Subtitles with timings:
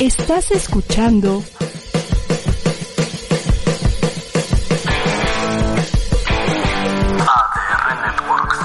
[0.00, 1.42] Estás escuchando
[7.26, 8.58] ADR Networks.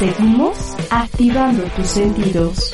[0.00, 0.58] Seguimos
[0.90, 2.72] activando tus sentidos.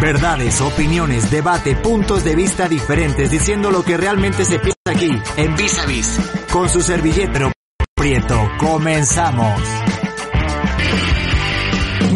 [0.00, 5.54] Verdades, opiniones, debate, puntos de vista diferentes, diciendo lo que realmente se piensa aquí, en
[5.54, 6.18] Vis a Vis,
[6.50, 7.52] con su servilleta
[7.94, 8.50] Prieto.
[8.58, 9.85] Comenzamos.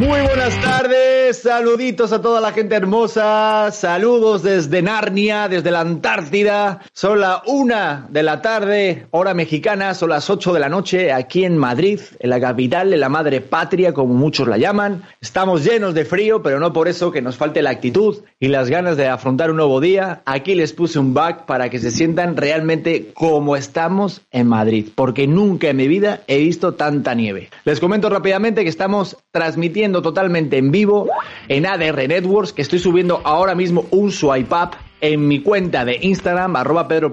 [0.01, 6.81] Muy buenas tardes, saluditos a toda la gente hermosa, saludos desde Narnia, desde la Antártida.
[6.95, 11.45] Son la una de la tarde, hora mexicana, son las ocho de la noche aquí
[11.45, 15.03] en Madrid, en la capital de la madre patria, como muchos la llaman.
[15.21, 18.71] Estamos llenos de frío, pero no por eso que nos falte la actitud y las
[18.71, 20.23] ganas de afrontar un nuevo día.
[20.25, 25.27] Aquí les puse un back para que se sientan realmente como estamos en Madrid, porque
[25.27, 27.51] nunca en mi vida he visto tanta nieve.
[27.67, 31.09] Les comento rápidamente que estamos transmitiendo totalmente en vivo
[31.49, 35.99] en ADR Networks, que estoy subiendo ahora mismo un swipe up en mi cuenta de
[36.01, 37.11] Instagram, arroba Pedro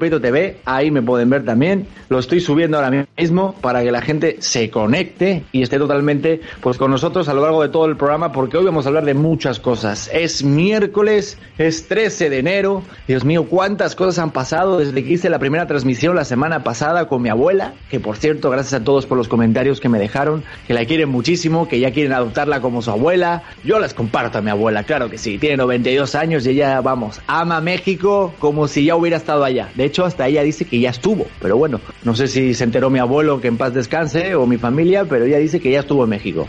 [0.66, 4.70] ahí me pueden ver también, lo estoy subiendo ahora mismo para que la gente se
[4.70, 8.58] conecte y esté totalmente pues con nosotros a lo largo de todo el programa porque
[8.58, 10.10] hoy vamos a hablar de muchas cosas.
[10.14, 15.30] Es miércoles, es 13 de enero, Dios mío, cuántas cosas han pasado desde que hice
[15.30, 19.06] la primera transmisión la semana pasada con mi abuela, que por cierto, gracias a todos
[19.06, 22.82] por los comentarios que me dejaron, que la quieren muchísimo, que ya quieren adoptarla como
[22.82, 26.52] su abuela, yo las comparto a mi abuela, claro que sí, tiene 92 años y
[26.52, 27.77] ella, vamos, ama México
[28.40, 29.70] como si ya hubiera estado allá.
[29.76, 31.28] De hecho, hasta ella dice que ya estuvo.
[31.42, 34.58] Pero bueno, no sé si se enteró mi abuelo que en paz descanse o mi
[34.58, 36.48] familia, pero ella dice que ya estuvo en México.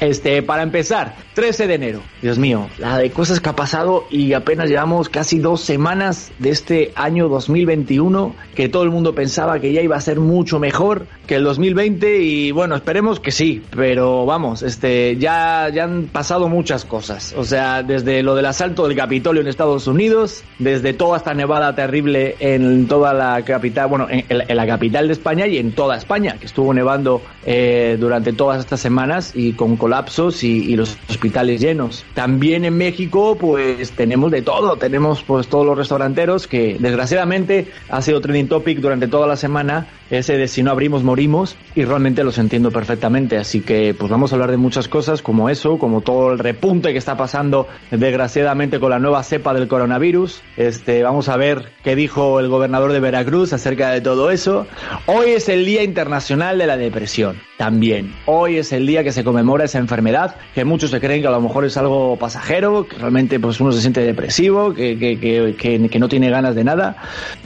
[0.00, 2.00] Este, para empezar, 13 de enero.
[2.22, 6.50] Dios mío, la de cosas que ha pasado y apenas llevamos casi dos semanas de
[6.50, 11.06] este año 2021 que todo el mundo pensaba que ya iba a ser mucho mejor
[11.26, 16.48] que el 2020 y bueno, esperemos que sí, pero vamos, este, ya, ya han pasado
[16.48, 17.34] muchas cosas.
[17.36, 21.74] O sea, desde lo del asalto del Capitolio en Estados Unidos, desde toda esta nevada
[21.74, 25.96] terrible en toda la capital, bueno, en, en la capital de España y en toda
[25.96, 31.60] España, que estuvo nevando eh, durante todas estas semanas y con colapsos y, los hospitales
[31.60, 32.04] llenos.
[32.12, 38.02] También en México, pues tenemos de todo, tenemos pues todos los restauranteros que desgraciadamente ha
[38.02, 42.24] sido trending topic durante toda la semana, ese de si no abrimos morimos y realmente
[42.24, 46.00] los entiendo perfectamente, así que pues vamos a hablar de muchas cosas como eso, como
[46.00, 50.42] todo el repunte que está pasando desgraciadamente con la nueva cepa del coronavirus.
[50.56, 54.66] Este, vamos a ver qué dijo el gobernador de Veracruz acerca de todo eso.
[55.06, 57.38] Hoy es el Día Internacional de la Depresión.
[57.56, 58.14] También.
[58.26, 61.30] Hoy es el día que se conmemora esa enfermedad, que muchos se creen que a
[61.30, 65.54] lo mejor es algo pasajero, que realmente pues uno se siente depresivo, que, que, que,
[65.56, 66.96] que, que no tiene ganas de nada,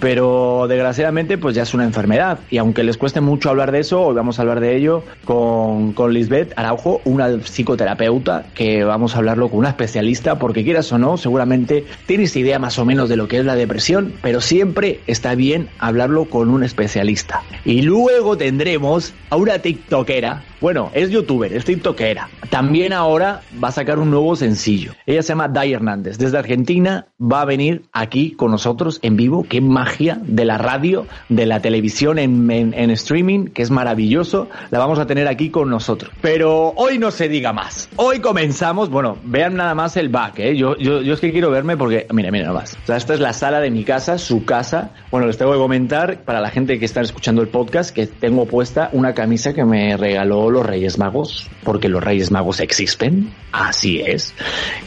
[0.00, 2.40] pero desgraciadamente pues ya es una enfermedad.
[2.50, 5.92] Y aunque les cueste mucho hablar de eso, hoy vamos a hablar de ello con,
[5.92, 10.98] con Lisbeth Araujo, una psicoterapeuta, que vamos a hablarlo con una especialista, porque quieras o
[10.98, 15.00] no, seguramente tienes idea más o menos de lo que es la depresión, pero siempre
[15.06, 17.42] está bien hablarlo con un especialista.
[17.64, 22.28] Y luego tendremos a una TikTokera, bueno, es youtuber, es tiktokera.
[22.50, 24.92] También ahora va a sacar un nuevo sencillo.
[25.06, 26.18] Ella se llama Day Hernández.
[26.18, 29.46] Desde Argentina va a venir aquí con nosotros en vivo.
[29.48, 34.48] Qué magia de la radio, de la televisión en, en, streaming, que es maravilloso.
[34.70, 36.12] La vamos a tener aquí con nosotros.
[36.20, 37.88] Pero hoy no se diga más.
[37.96, 38.88] Hoy comenzamos.
[38.88, 40.56] Bueno, vean nada más el back, ¿eh?
[40.56, 42.78] Yo, yo, es que quiero verme porque, mira, mira, nada más.
[42.88, 44.92] Esta es la sala de mi casa, su casa.
[45.10, 48.46] Bueno, les tengo que comentar para la gente que está escuchando el podcast que tengo
[48.46, 54.00] puesta una camisa que me regaló los Reyes Magos, porque los Reyes Magos existen, así
[54.00, 54.34] es.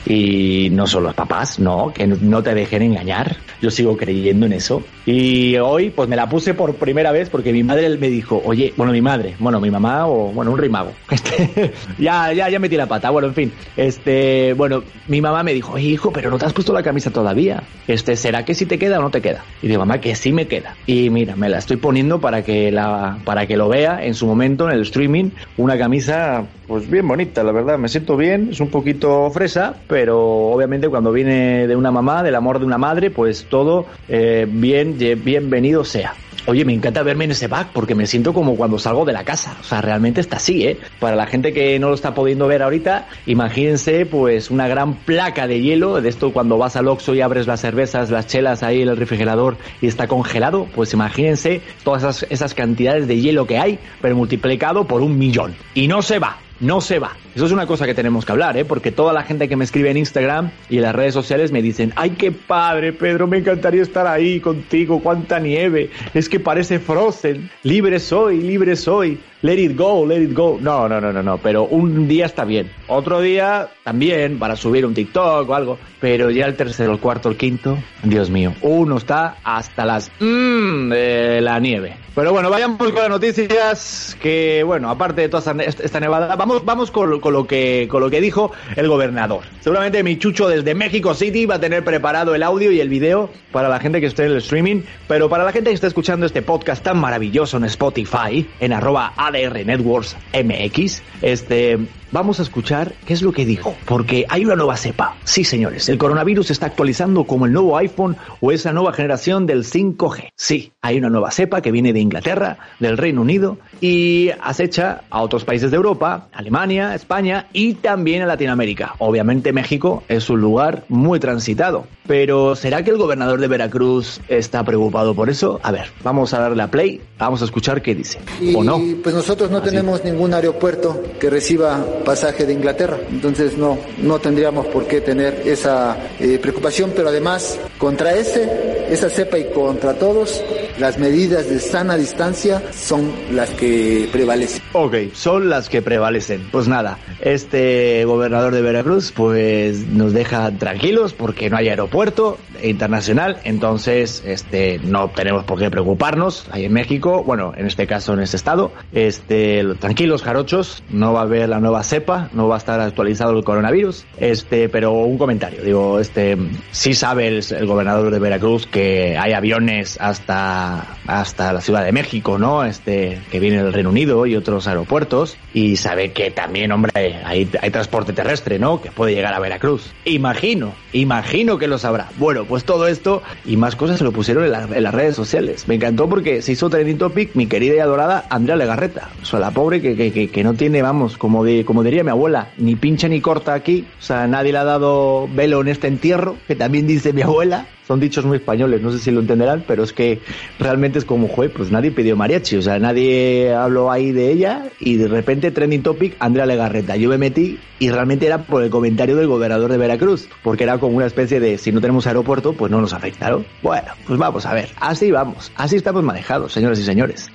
[0.05, 3.37] Y no son los papás, no, que no te dejen engañar.
[3.61, 4.83] Yo sigo creyendo en eso.
[5.05, 8.73] Y hoy, pues me la puse por primera vez porque mi madre me dijo, oye,
[8.77, 10.93] bueno, mi madre, bueno, mi mamá o, bueno, un rey mago.
[11.13, 13.09] Este, ya, ya, ya metí la pata.
[13.09, 16.73] Bueno, en fin, este, bueno, mi mamá me dijo, hijo, pero no te has puesto
[16.73, 17.63] la camisa todavía.
[17.87, 19.43] Este, ¿será que sí te queda o no te queda?
[19.61, 20.75] Y digo, mamá, que sí me queda.
[20.85, 24.25] Y mira, me la estoy poniendo para que la, para que lo vea en su
[24.25, 25.29] momento en el streaming.
[25.57, 27.77] Una camisa, pues bien bonita, la verdad.
[27.77, 30.19] Me siento bien, es un poquito fresa, pero
[30.51, 34.97] obviamente cuando viene de una mamá, del amor de una madre, pues todo eh, bien,
[35.23, 36.13] bienvenido sea.
[36.45, 39.23] Oye, me encanta verme en ese bug porque me siento como cuando salgo de la
[39.23, 39.55] casa.
[39.59, 40.77] O sea, realmente está así, ¿eh?
[40.99, 45.47] Para la gente que no lo está pudiendo ver ahorita, imagínense pues una gran placa
[45.47, 48.81] de hielo, de esto cuando vas al Oxxo y abres las cervezas, las chelas ahí
[48.81, 53.79] en el refrigerador y está congelado, pues imagínense todas esas cantidades de hielo que hay,
[54.01, 55.55] pero multiplicado por un millón.
[55.73, 57.15] Y no se va no se va.
[57.35, 58.65] Eso es una cosa que tenemos que hablar, ¿eh?
[58.65, 61.61] Porque toda la gente que me escribe en Instagram y en las redes sociales me
[61.61, 66.79] dicen, ay, qué padre, Pedro, me encantaría estar ahí contigo, cuánta nieve, es que parece
[66.79, 70.57] Frozen, libre soy, libre soy, let it go, let it go.
[70.59, 72.71] No, no, no, no, no, pero un día está bien.
[72.87, 77.29] Otro día también para subir un TikTok o algo, pero ya el tercero, el cuarto,
[77.29, 81.97] el quinto, Dios mío, uno está hasta las mmm de la nieve.
[82.15, 86.91] Pero bueno, vayamos con las noticias que, bueno, aparte de toda esta nevada, vamos, vamos
[86.91, 89.41] con, lo que, con lo que dijo el gobernador.
[89.61, 93.31] Seguramente mi chucho desde México City va a tener preparado el audio y el video
[93.51, 96.27] para la gente que esté en el streaming, pero para la gente que está escuchando
[96.27, 101.79] este podcast tan maravilloso en Spotify, en arroba ADR Networks MX, este,
[102.11, 105.15] vamos a escuchar qué es lo que dijo, porque hay una nueva cepa.
[105.23, 109.45] Sí, señores, el coronavirus se está actualizando como el nuevo iPhone o esa nueva generación
[109.45, 110.29] del 5G.
[110.35, 115.21] Sí, hay una nueva cepa que viene de Inglaterra, del Reino Unido y acecha a
[115.21, 118.95] otros países de Europa, Alemania, España y también a Latinoamérica.
[118.99, 121.87] Obviamente México es un lugar muy transitado.
[122.05, 125.59] Pero ¿será que el gobernador de Veracruz está preocupado por eso?
[125.63, 128.19] A ver, vamos a darle a play, vamos a escuchar qué dice.
[128.41, 128.81] Y, ¿O no?
[129.01, 134.65] Pues nosotros no tenemos ningún aeropuerto que reciba pasaje de Inglaterra, entonces no, no tendríamos
[134.65, 140.43] por qué tener esa eh, preocupación, pero además contra ese, esa cepa y contra todos,
[140.77, 144.61] las medidas de sana distancia son las que prevalecen.
[144.73, 146.49] Ok, son las que prevalecen.
[146.51, 153.37] Pues nada, este gobernador de Veracruz pues nos deja tranquilos porque no hay aeropuerto internacional,
[153.45, 158.19] entonces este no tenemos por qué preocuparnos ahí en México, bueno, en este caso en
[158.19, 158.73] este estado,
[159.07, 163.37] este tranquilos jarochos, no va a haber la nueva cepa, no va a estar actualizado
[163.37, 166.37] el coronavirus, este, pero un comentario, digo, este
[166.71, 172.37] sí sabe el, gobernador de Veracruz que hay aviones hasta hasta la Ciudad de México,
[172.37, 172.63] ¿no?
[172.63, 176.91] Este que viene del Reino Unido y otros aeropuertos y sabe que también, hombre,
[177.23, 178.81] hay, hay transporte terrestre, ¿no?
[178.81, 179.91] Que puede llegar a Veracruz.
[180.05, 182.09] Imagino, imagino que lo sabrá.
[182.17, 185.67] Bueno, pues todo esto y más cosas se lo pusieron en, en las redes sociales.
[185.67, 188.92] Me encantó porque se hizo trending topic mi querida y adorada Andrea Legarreta.
[189.21, 192.11] O sea, la pobre que, que, que no tiene, vamos, como, de, como diría mi
[192.11, 193.85] abuela, ni pincha ni corta aquí.
[193.99, 197.67] O sea, nadie le ha dado velo en este entierro, que también dice mi abuela
[197.87, 200.19] son dichos muy españoles, no sé si lo entenderán, pero es que
[200.59, 204.65] realmente es como, joder, pues nadie pidió mariachi, o sea, nadie habló ahí de ella
[204.79, 206.95] y de repente trending topic, Andrea Legarreta.
[206.95, 210.77] Yo me metí y realmente era por el comentario del gobernador de Veracruz, porque era
[210.77, 213.43] como una especie de, si no tenemos aeropuerto, pues no nos afecta, ¿no?
[213.61, 217.29] Bueno, pues vamos a ver, así vamos, así estamos manejados, señoras y señores,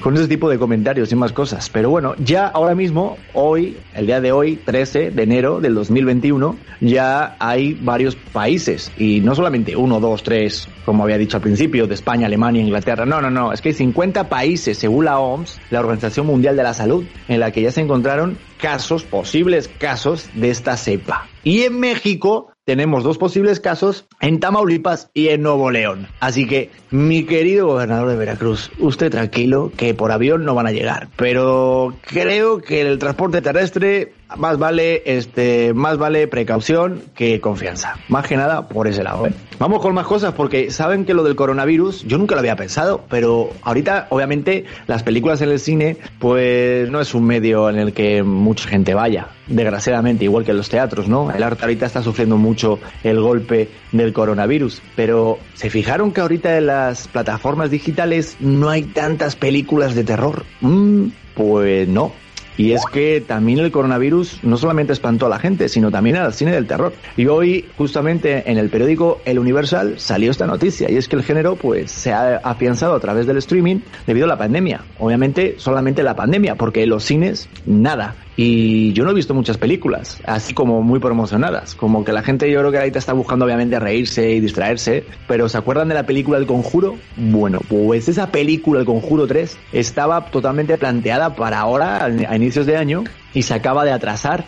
[0.00, 1.70] con ese tipo de comentarios y más cosas.
[1.70, 6.56] Pero bueno, ya ahora mismo, hoy, el día de hoy, 13 de enero del 2021,
[6.80, 11.86] ya hay varios países y no solamente uno, dos, tres, como había dicho al principio,
[11.86, 13.06] de España, Alemania, Inglaterra.
[13.06, 16.62] No, no, no, es que hay 50 países, según la OMS, la Organización Mundial de
[16.62, 21.26] la Salud, en la que ya se encontraron casos, posibles casos de esta cepa.
[21.44, 26.08] Y en México tenemos dos posibles casos en Tamaulipas y en Nuevo León.
[26.18, 30.72] Así que, mi querido gobernador de Veracruz, usted tranquilo que por avión no van a
[30.72, 37.94] llegar, pero creo que el transporte terrestre más vale este más vale precaución que confianza.
[38.08, 39.26] Más que nada por ese lado.
[39.26, 39.32] ¿eh?
[39.58, 43.04] Vamos con más cosas porque saben que lo del coronavirus yo nunca lo había pensado,
[43.08, 47.92] pero ahorita obviamente las películas en el cine pues no es un medio en el
[47.92, 51.30] que mucha gente vaya, desgraciadamente, igual que los teatros, ¿no?
[51.30, 56.56] El arte ahorita está sufriendo mucho el golpe del coronavirus, pero ¿se fijaron que ahorita
[56.56, 60.44] en las plataformas digitales no hay tantas películas de terror?
[60.60, 62.12] Mm, pues no,
[62.56, 66.32] y es que también el coronavirus no solamente espantó a la gente, sino también al
[66.32, 66.92] cine del terror.
[67.16, 70.90] Y hoy, justamente en el periódico El Universal, salió esta noticia.
[70.90, 74.28] Y es que el género, pues, se ha afianzado a través del streaming debido a
[74.28, 74.82] la pandemia.
[74.98, 78.16] Obviamente, solamente la pandemia, porque los cines, nada.
[78.38, 81.74] Y yo no he visto muchas películas, así como muy promocionadas.
[81.74, 85.04] Como que la gente yo creo que ahorita está buscando obviamente reírse y distraerse.
[85.26, 86.96] Pero ¿se acuerdan de la película El Conjuro?
[87.16, 92.76] Bueno, pues esa película, El Conjuro 3, estaba totalmente planteada para ahora, a inicios de
[92.76, 93.02] año,
[93.34, 94.44] y se acaba de atrasar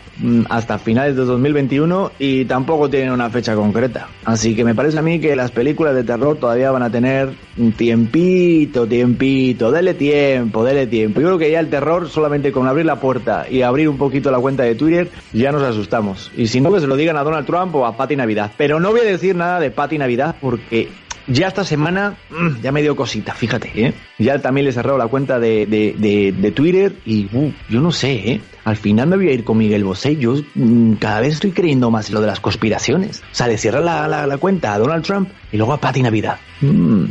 [0.49, 4.07] hasta finales de 2021 y tampoco tiene una fecha concreta.
[4.25, 7.29] Así que me parece a mí que las películas de terror todavía van a tener
[7.57, 11.21] un tiempito, tiempito, dele tiempo, dele tiempo.
[11.21, 14.31] Yo creo que ya el terror solamente con abrir la puerta y abrir un poquito
[14.31, 16.31] la cuenta de Twitter ya nos asustamos.
[16.35, 18.51] Y si no, que se lo digan a Donald Trump o a Patty Navidad.
[18.57, 20.89] Pero no voy a decir nada de Patty Navidad porque
[21.29, 23.93] ya esta semana mm, ya me dio cosita, fíjate, ¿eh?
[24.17, 28.11] Ya también le he cerrado la cuenta de, de, Twitter y uh, yo no sé,
[28.31, 28.41] ¿eh?
[28.65, 30.17] Al final me voy a ir con Miguel Bosé.
[30.17, 33.21] Yo mm, cada vez estoy creyendo más lo de las conspiraciones.
[33.31, 36.37] O sea, le cierra la, la, cuenta a Donald Trump y luego a Patti Navidad.
[36.61, 37.05] Mm.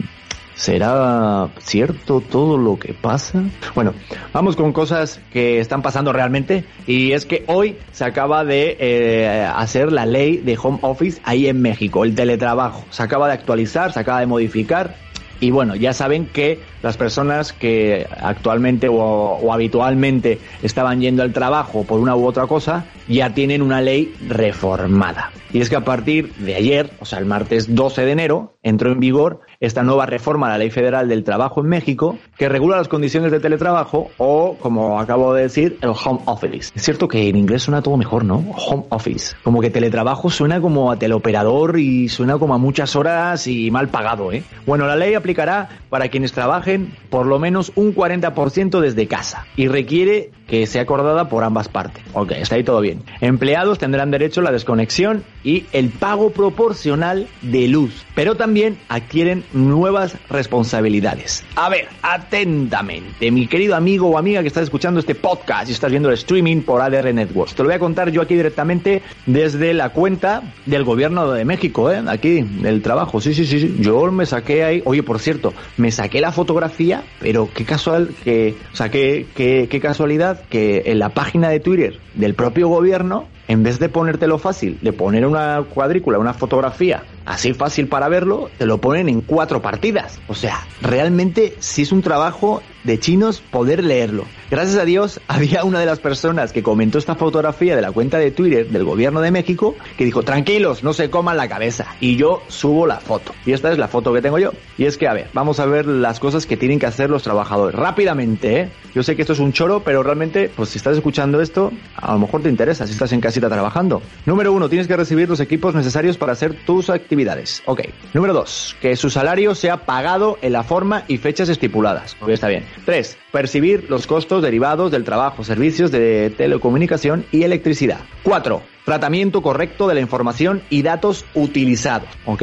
[0.58, 3.44] ¿Será cierto todo lo que pasa?
[3.76, 3.94] Bueno,
[4.32, 9.48] vamos con cosas que están pasando realmente y es que hoy se acaba de eh,
[9.54, 12.84] hacer la ley de home office ahí en México, el teletrabajo.
[12.90, 14.96] Se acaba de actualizar, se acaba de modificar
[15.40, 21.85] y bueno, ya saben que las personas que actualmente o, habitualmente estaban yendo al trabajo
[21.85, 25.30] por una u otra cosa, ya tienen una ley reformada.
[25.52, 28.92] Y es que a partir de ayer, o sea, el martes 12 de enero, entró
[28.92, 32.76] en vigor esta nueva reforma a la Ley Federal del Trabajo en México que regula
[32.76, 36.71] las condiciones de teletrabajo o, como acabo de decir, el home office.
[36.75, 38.45] Es cierto que en inglés suena todo mejor, ¿no?
[38.68, 39.37] Home office.
[39.42, 43.88] Como que teletrabajo suena como a teleoperador y suena como a muchas horas y mal
[43.88, 44.42] pagado, ¿eh?
[44.66, 49.68] Bueno, la ley aplicará para quienes trabajen por lo menos un 40% desde casa y
[49.68, 52.02] requiere que sea acordada por ambas partes.
[52.14, 53.02] Ok, está ahí todo bien.
[53.20, 59.44] Empleados tendrán derecho a la desconexión y el pago proporcional de luz, pero también adquieren
[59.52, 61.44] nuevas responsabilidades.
[61.54, 65.90] A ver, atentamente, mi querido amigo o amiga que estás escuchando este podcast y estás
[65.90, 67.54] viendo el streaming por ADR Networks.
[67.54, 71.92] Te lo voy a contar yo aquí directamente desde la cuenta del gobierno de México,
[71.92, 72.02] ¿eh?
[72.08, 73.20] aquí, del trabajo.
[73.20, 73.76] Sí, sí, sí, sí.
[73.80, 78.54] Yo me saqué ahí, oye, por cierto, me saqué la fotografía, pero qué casual que,
[78.72, 83.26] o sea, qué, qué, qué casualidad que en la página de Twitter del propio gobierno
[83.48, 88.50] en vez de ponértelo fácil, de poner una cuadrícula, una fotografía así fácil para verlo,
[88.56, 90.18] te lo ponen en cuatro partidas.
[90.28, 94.24] O sea, realmente sí es un trabajo de chinos poder leerlo.
[94.50, 98.18] Gracias a Dios había una de las personas que comentó esta fotografía de la cuenta
[98.18, 101.86] de Twitter del gobierno de México que dijo, tranquilos, no se coman la cabeza.
[102.00, 103.34] Y yo subo la foto.
[103.44, 104.52] Y esta es la foto que tengo yo.
[104.78, 107.22] Y es que, a ver, vamos a ver las cosas que tienen que hacer los
[107.22, 107.78] trabajadores.
[107.78, 108.70] Rápidamente, ¿eh?
[108.94, 112.14] Yo sé que esto es un choro, pero realmente, pues si estás escuchando esto, a
[112.14, 114.02] lo mejor te interesa si estás en casita trabajando.
[114.26, 117.62] Número uno, tienes que recibir los equipos necesarios para hacer tus actividades.
[117.66, 117.83] Ok.
[118.14, 122.16] Número dos, que su salario sea pagado en la forma y fechas estipuladas.
[122.26, 122.64] Está bien.
[122.85, 128.00] Tres, percibir los costos derivados del trabajo, servicios de telecomunicación y electricidad.
[128.23, 132.09] Cuatro, tratamiento correcto de la información y datos utilizados.
[132.25, 132.42] ¿Ok?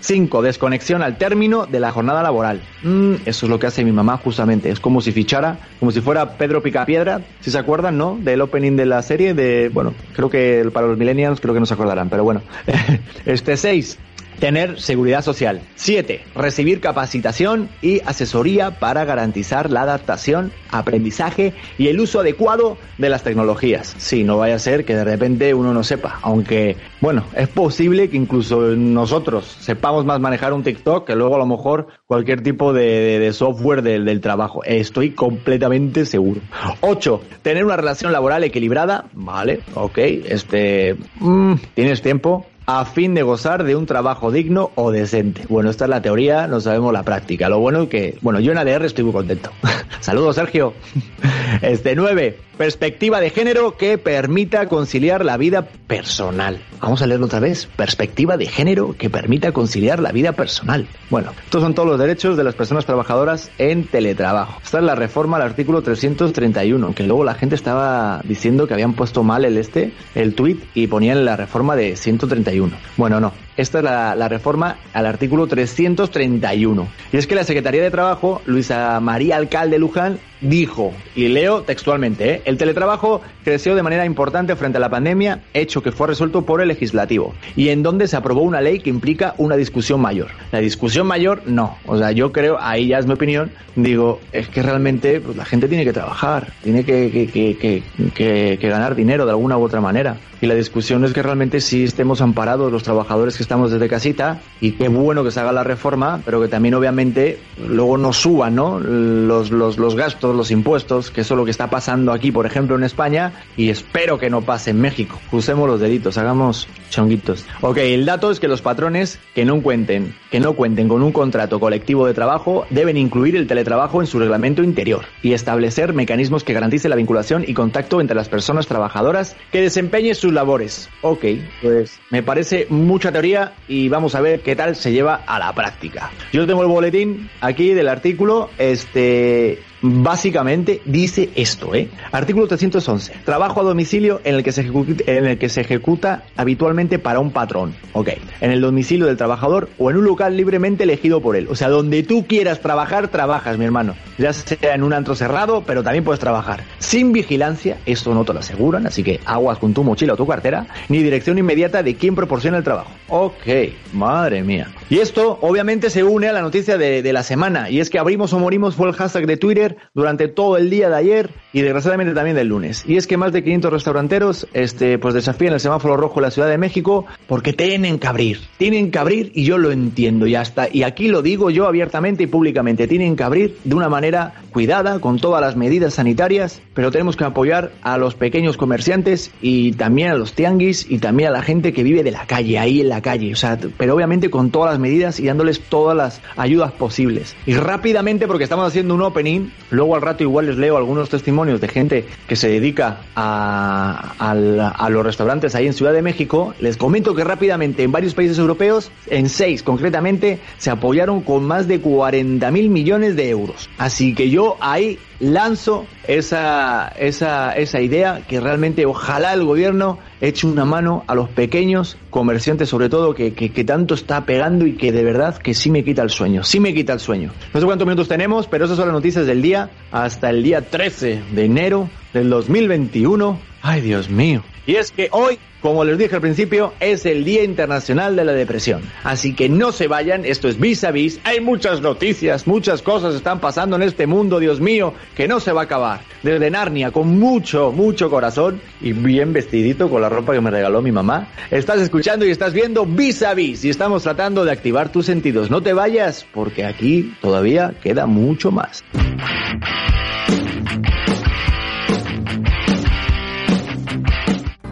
[0.00, 0.42] 5.
[0.42, 2.60] Desconexión al término de la jornada laboral.
[2.82, 4.68] Mm, eso es lo que hace mi mamá justamente.
[4.68, 7.22] Es como si fichara, como si fuera Pedro Picapiedra.
[7.40, 8.18] Si se acuerdan, ¿no?
[8.20, 11.66] Del opening de la serie de, bueno, creo que para los millennials creo que no
[11.66, 12.42] se acordarán, pero bueno.
[13.24, 13.98] este 6
[14.38, 15.62] Tener seguridad social.
[15.76, 16.22] 7.
[16.34, 23.22] Recibir capacitación y asesoría para garantizar la adaptación, aprendizaje y el uso adecuado de las
[23.22, 23.94] tecnologías.
[23.98, 28.08] Sí, no vaya a ser que de repente uno no sepa, aunque bueno, es posible
[28.08, 32.72] que incluso nosotros sepamos más manejar un TikTok que luego a lo mejor cualquier tipo
[32.72, 34.64] de, software del, del, trabajo.
[34.64, 36.40] Estoy completamente seguro.
[36.80, 37.20] 8.
[37.42, 39.06] Tener una relación laboral equilibrada.
[39.12, 39.98] Vale, ok.
[39.98, 42.46] Este, mm, ¿tienes tiempo?
[42.66, 45.44] A fin de gozar de un trabajo digno o decente.
[45.48, 47.48] Bueno, esta es la teoría, no sabemos la práctica.
[47.48, 49.50] Lo bueno es que, bueno, yo en ADR estoy muy contento.
[50.00, 50.74] Saludos, Sergio.
[51.62, 52.38] Este 9.
[52.58, 56.60] Perspectiva de género que permita conciliar la vida personal.
[56.80, 57.66] Vamos a leerlo otra vez.
[57.76, 60.88] Perspectiva de género que permita conciliar la vida personal.
[61.08, 64.60] Bueno, estos son todos los derechos de las personas trabajadoras en teletrabajo.
[64.64, 68.94] Esta es la reforma al artículo 331, que luego la gente estaba diciendo que habían
[68.94, 72.55] puesto mal el este, el tweet y ponían la reforma de 131.
[72.96, 73.32] Bueno, no.
[73.56, 76.86] Esta es la, reforma al artículo 331.
[77.12, 82.30] Y es que la Secretaría de Trabajo, Luisa María Alcalde Luján, dijo, y leo textualmente,
[82.30, 82.42] ¿eh?
[82.44, 86.60] el teletrabajo creció de manera importante frente a la pandemia, hecho que fue resuelto por
[86.60, 90.28] el legislativo, y en donde se aprobó una ley que implica una discusión mayor.
[90.52, 91.76] La discusión mayor, no.
[91.86, 95.44] O sea, yo creo, ahí ya es mi opinión, digo, es que realmente pues, la
[95.44, 99.80] gente tiene que trabajar, tiene que, que, que, que, ganar dinero de alguna u otra
[99.80, 100.16] manera.
[100.40, 104.40] Y la discusión es que realmente sí estemos amparados los trabajadores que estamos desde casita
[104.60, 108.46] y qué bueno que se haga la reforma, pero que también obviamente luego no suban
[108.54, 108.78] ¿no?
[108.80, 112.46] Los, los, los gastos, los impuestos, que eso es lo que está pasando aquí, por
[112.46, 115.20] ejemplo, en España, y espero que no pase en México.
[115.32, 117.44] Usemos los deditos, hagamos chonguitos.
[117.60, 121.12] Ok, el dato es que los patrones que no cuenten, que no cuenten con un
[121.12, 126.44] contrato colectivo de trabajo deben incluir el teletrabajo en su reglamento interior y establecer mecanismos
[126.44, 130.88] que garanticen la vinculación y contacto entre las personas trabajadoras que desempeñen sus labores.
[131.02, 131.24] Ok,
[131.62, 135.52] pues me parece mucha teoría y vamos a ver qué tal se lleva a la
[135.54, 136.10] práctica.
[136.32, 139.62] Yo tengo el boletín aquí del artículo, este
[140.02, 141.88] básicamente dice esto, ¿eh?
[142.12, 143.12] Artículo 311.
[143.24, 147.20] Trabajo a domicilio en el que se ejecuta, en el que se ejecuta habitualmente para
[147.20, 147.74] un patrón.
[147.92, 148.10] Ok.
[148.40, 151.48] En el domicilio del trabajador o en un local libremente elegido por él.
[151.50, 153.94] O sea, donde tú quieras trabajar, trabajas, mi hermano.
[154.18, 156.64] Ya sea en un antro cerrado, pero también puedes trabajar.
[156.78, 160.26] Sin vigilancia, esto no te lo aseguran, así que aguas con tu mochila o tu
[160.26, 162.90] cartera, ni dirección inmediata de quién proporciona el trabajo.
[163.08, 163.46] Ok,
[163.92, 164.68] madre mía.
[164.88, 167.98] Y esto obviamente se une a la noticia de, de la semana, y es que
[167.98, 171.62] abrimos o morimos fue el hashtag de Twitter durante todo el día de ayer y
[171.62, 172.84] desgraciadamente también del lunes.
[172.86, 176.30] Y es que más de 500 restauranteros este, pues desafían el semáforo rojo en la
[176.30, 178.40] Ciudad de México porque tienen que abrir.
[178.58, 182.24] Tienen que abrir y yo lo entiendo y hasta, y aquí lo digo yo abiertamente
[182.24, 186.90] y públicamente, tienen que abrir de una manera cuidada, con todas las medidas sanitarias, pero
[186.90, 191.32] tenemos que apoyar a los pequeños comerciantes y también a los tianguis y también a
[191.32, 193.32] la gente que vive de la calle, ahí en la calle.
[193.32, 197.36] O sea, pero obviamente con todas las medidas y dándoles todas las ayudas posibles.
[197.46, 201.60] Y rápidamente, porque estamos haciendo un opening, luego al rato igual les leo algunos testimonios
[201.60, 206.76] de gente que se dedica a, a, los restaurantes ahí en Ciudad de México, les
[206.76, 211.80] comento que rápidamente en varios países europeos, en seis concretamente, se apoyaron con más de
[211.80, 213.68] 40 mil millones de euros.
[213.78, 220.46] Así que yo ahí lanzo esa, esa, esa idea que realmente ojalá el gobierno eche
[220.46, 224.74] una mano a los pequeños comerciantes sobre todo que, que, que, tanto está pegando y
[224.74, 227.32] que de verdad que sí me quita el sueño, sí me quita el sueño.
[227.52, 230.62] No sé cuántos minutos tenemos, pero esas son las noticias del día hasta el día
[230.62, 233.38] 13 de enero del 2021.
[233.62, 234.42] Ay Dios mío.
[234.66, 238.32] Y es que hoy, como les dije al principio, es el Día Internacional de la
[238.32, 238.82] Depresión.
[239.04, 241.20] Así que no se vayan, esto es vis a vis.
[241.22, 245.52] Hay muchas noticias, muchas cosas están pasando en este mundo, Dios mío, que no se
[245.52, 246.00] va a acabar.
[246.22, 250.82] Desde Narnia, con mucho, mucho corazón y bien vestidito con la ropa que me regaló
[250.82, 251.28] mi mamá.
[251.50, 255.50] Estás escuchando y estás viendo vis a vis y estamos tratando de activar tus sentidos.
[255.50, 258.82] No te vayas, porque aquí todavía queda mucho más.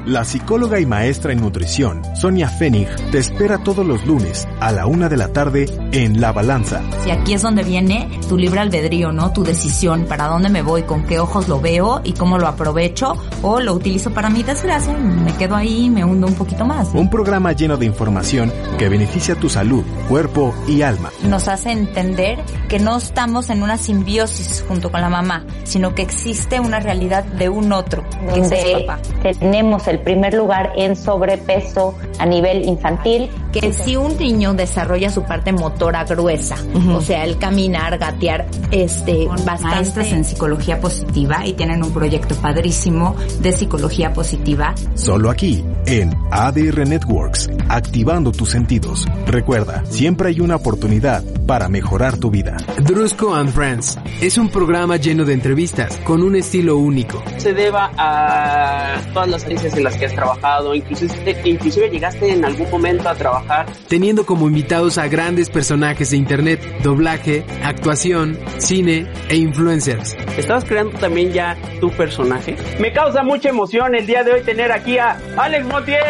[0.06, 4.84] La psicóloga y maestra en nutrición, Sonia Fenig, te espera todos los lunes a la
[4.84, 6.82] una de la tarde en La Balanza.
[7.06, 9.32] Y aquí es donde viene tu libre albedrío, ¿no?
[9.32, 13.14] Tu decisión, para dónde me voy, con qué ojos lo veo y cómo lo aprovecho
[13.40, 16.88] o lo utilizo para mi desgracia, me quedo ahí y me hundo un poquito más.
[16.92, 21.12] Un programa lleno de información que beneficia tu salud, cuerpo y alma.
[21.22, 26.02] Nos hace entender que no estamos en una simbiosis junto con la mamá, sino que
[26.02, 29.00] existe una realidad de un otro, que es el papá.
[29.38, 33.30] Tenemos el primer lugar en sobrepeso a nivel infantil.
[33.60, 36.96] Que si un niño desarrolla su parte motora gruesa, uh -huh.
[36.96, 39.76] o sea, el caminar, gatear, este, Con bastante...
[39.76, 44.74] maestras en psicología positiva y tienen un proyecto padrísimo de psicología positiva.
[44.94, 49.06] Solo aquí, en ADR Networks, activando tus sentidos.
[49.26, 52.56] Recuerda, siempre hay una oportunidad para mejorar tu vida.
[52.78, 57.22] Drusco and Friends es un programa lleno de entrevistas con un estilo único.
[57.36, 62.44] Se deba a todas las áreas en las que has trabajado, inclusive, inclusive llegaste en
[62.44, 63.43] algún momento a trabajar.
[63.88, 70.16] Teniendo como invitados a grandes personajes de internet, doblaje, actuación, cine e influencers.
[70.36, 72.56] ¿Estabas creando también ya tu personaje?
[72.78, 76.00] Me causa mucha emoción el día de hoy tener aquí a Alex Montiel.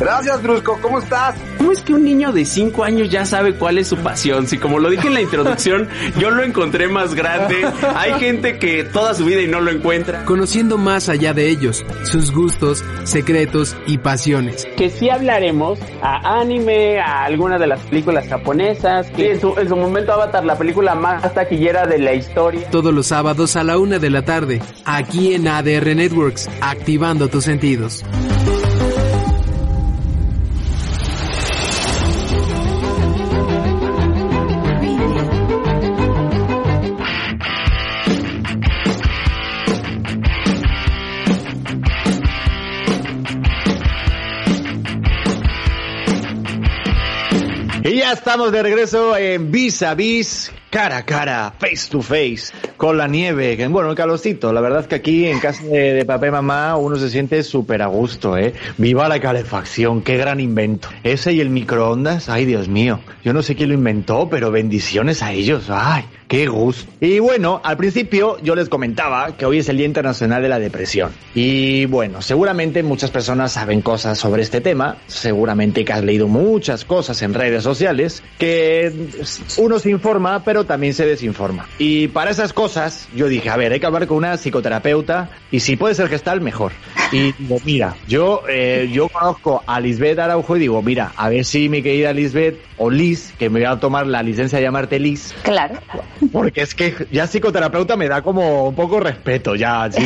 [0.00, 0.78] Gracias, Drusco.
[0.80, 1.34] ¿Cómo estás?
[1.60, 4.46] ¿Cómo es que un niño de 5 años ya sabe cuál es su pasión?
[4.46, 7.66] Si como lo dije en la introducción, yo lo encontré más grande.
[7.94, 10.24] Hay gente que toda su vida y no lo encuentra.
[10.24, 14.66] Conociendo más allá de ellos, sus gustos, secretos y pasiones.
[14.78, 19.10] Que sí hablaremos a anime, a algunas de las películas japonesas.
[19.10, 22.70] Que en su, en su momento Avatar, la película más taquillera de la historia.
[22.70, 27.44] Todos los sábados a la una de la tarde, aquí en ADR Networks, activando tus
[27.44, 28.02] sentidos.
[48.12, 53.06] Estamos de regreso en Vis a Vis, cara a cara, face to face, con la
[53.06, 54.52] nieve, bueno, el calorcito.
[54.52, 57.42] La verdad es que aquí en casa de, de papá y mamá uno se siente
[57.42, 58.54] súper a gusto, ¿eh?
[58.78, 60.88] Viva la calefacción, qué gran invento.
[61.04, 63.00] Ese y el microondas, ay Dios mío.
[63.24, 66.04] Yo no sé quién lo inventó, pero bendiciones a ellos, ay.
[66.30, 66.88] Qué gusto.
[67.00, 70.60] Y bueno, al principio yo les comentaba que hoy es el Día Internacional de la
[70.60, 71.10] Depresión.
[71.34, 76.84] Y bueno, seguramente muchas personas saben cosas sobre este tema, seguramente que has leído muchas
[76.84, 79.08] cosas en redes sociales, que
[79.56, 81.66] uno se informa, pero también se desinforma.
[81.78, 85.58] Y para esas cosas yo dije, a ver, hay que hablar con una psicoterapeuta y
[85.58, 86.70] si puede ser gestal, mejor.
[87.10, 91.44] Y digo, mira, yo, eh, yo conozco a Lisbeth Araujo y digo, mira, a ver
[91.44, 95.00] si mi querida Lisbeth o Liz, que me voy a tomar la licencia de llamarte
[95.00, 95.34] Liz.
[95.42, 95.74] Claro
[96.32, 100.02] porque es que ya psicoterapeuta me da como un poco respeto, ya, sí,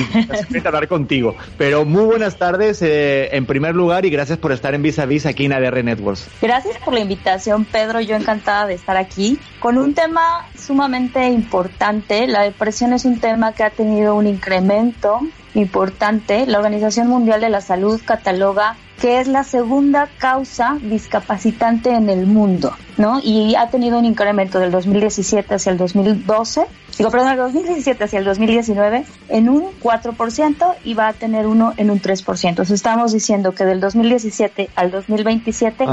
[0.64, 1.36] hablar contigo.
[1.58, 5.06] Pero muy buenas tardes eh, en primer lugar y gracias por estar en Vis a
[5.06, 6.28] Vis aquí en ADR Networks.
[6.40, 8.00] Gracias por la invitación, Pedro.
[8.00, 12.26] Yo encantada de estar aquí con un tema sumamente importante.
[12.26, 15.20] La depresión es un tema que ha tenido un incremento
[15.54, 16.46] importante.
[16.46, 22.26] La Organización Mundial de la Salud cataloga que es la segunda causa discapacitante en el
[22.26, 23.20] mundo, ¿no?
[23.22, 28.18] Y ha tenido un incremento del 2017 hacia el 2012, digo, perdón, del 2017 hacia
[28.18, 32.48] el 2019 en un 4% y va a tener uno en un 3%.
[32.48, 35.84] Entonces estamos diciendo que del 2017 al 2027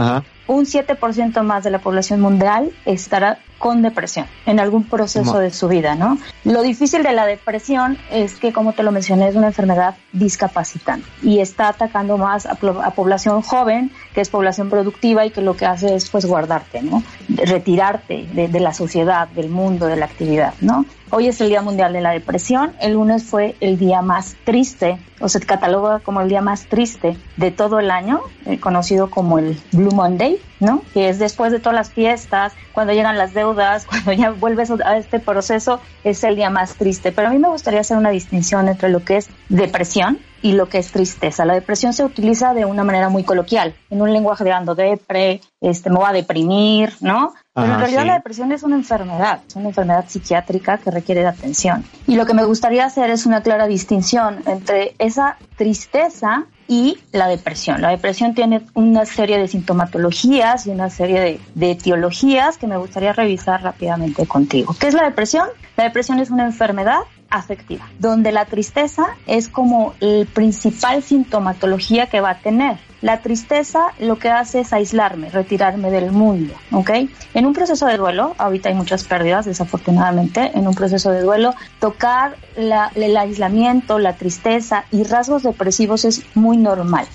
[0.51, 5.69] un 7% más de la población mundial estará con depresión en algún proceso de su
[5.69, 6.17] vida, ¿no?
[6.43, 11.07] Lo difícil de la depresión es que, como te lo mencioné, es una enfermedad discapacitante
[11.21, 15.67] y está atacando más a, población joven, que es población productiva y que lo que
[15.67, 17.01] hace es pues guardarte, ¿no?
[17.29, 20.85] Retirarte de, de la sociedad, del mundo, de la actividad, ¿no?
[21.13, 22.71] Hoy es el Día Mundial de la Depresión.
[22.79, 27.17] El lunes fue el día más triste, o se cataloga como el día más triste
[27.35, 30.83] de todo el año, eh, conocido como el Blue Monday, ¿no?
[30.93, 34.97] Que es después de todas las fiestas, cuando llegan las deudas, cuando ya vuelves a
[34.97, 37.11] este proceso, es el día más triste.
[37.11, 40.67] Pero a mí me gustaría hacer una distinción entre lo que es depresión y lo
[40.67, 41.45] que es tristeza.
[41.45, 45.41] La depresión se utiliza de una manera muy coloquial, en un lenguaje de ando depre,
[45.59, 47.33] este, me va a deprimir, ¿no?
[47.53, 51.27] Pero en realidad la depresión es una enfermedad, es una enfermedad psiquiátrica que requiere de
[51.27, 51.83] atención.
[52.07, 57.27] Y lo que me gustaría hacer es una clara distinción entre esa tristeza y la
[57.27, 57.81] depresión.
[57.81, 62.77] La depresión tiene una serie de sintomatologías y una serie de, de, etiologías que me
[62.77, 64.73] gustaría revisar rápidamente contigo.
[64.79, 65.49] ¿Qué es la depresión?
[65.75, 72.21] La depresión es una enfermedad afectiva, donde la tristeza es como el principal sintomatología que
[72.21, 72.77] va a tener.
[73.01, 76.91] La tristeza lo que hace es aislarme, retirarme del mundo, ¿ok?
[77.33, 81.55] En un proceso de duelo, ahorita hay muchas pérdidas, desafortunadamente, en un proceso de duelo,
[81.79, 87.07] tocar el aislamiento, la tristeza y rasgos depresivos es muy normal.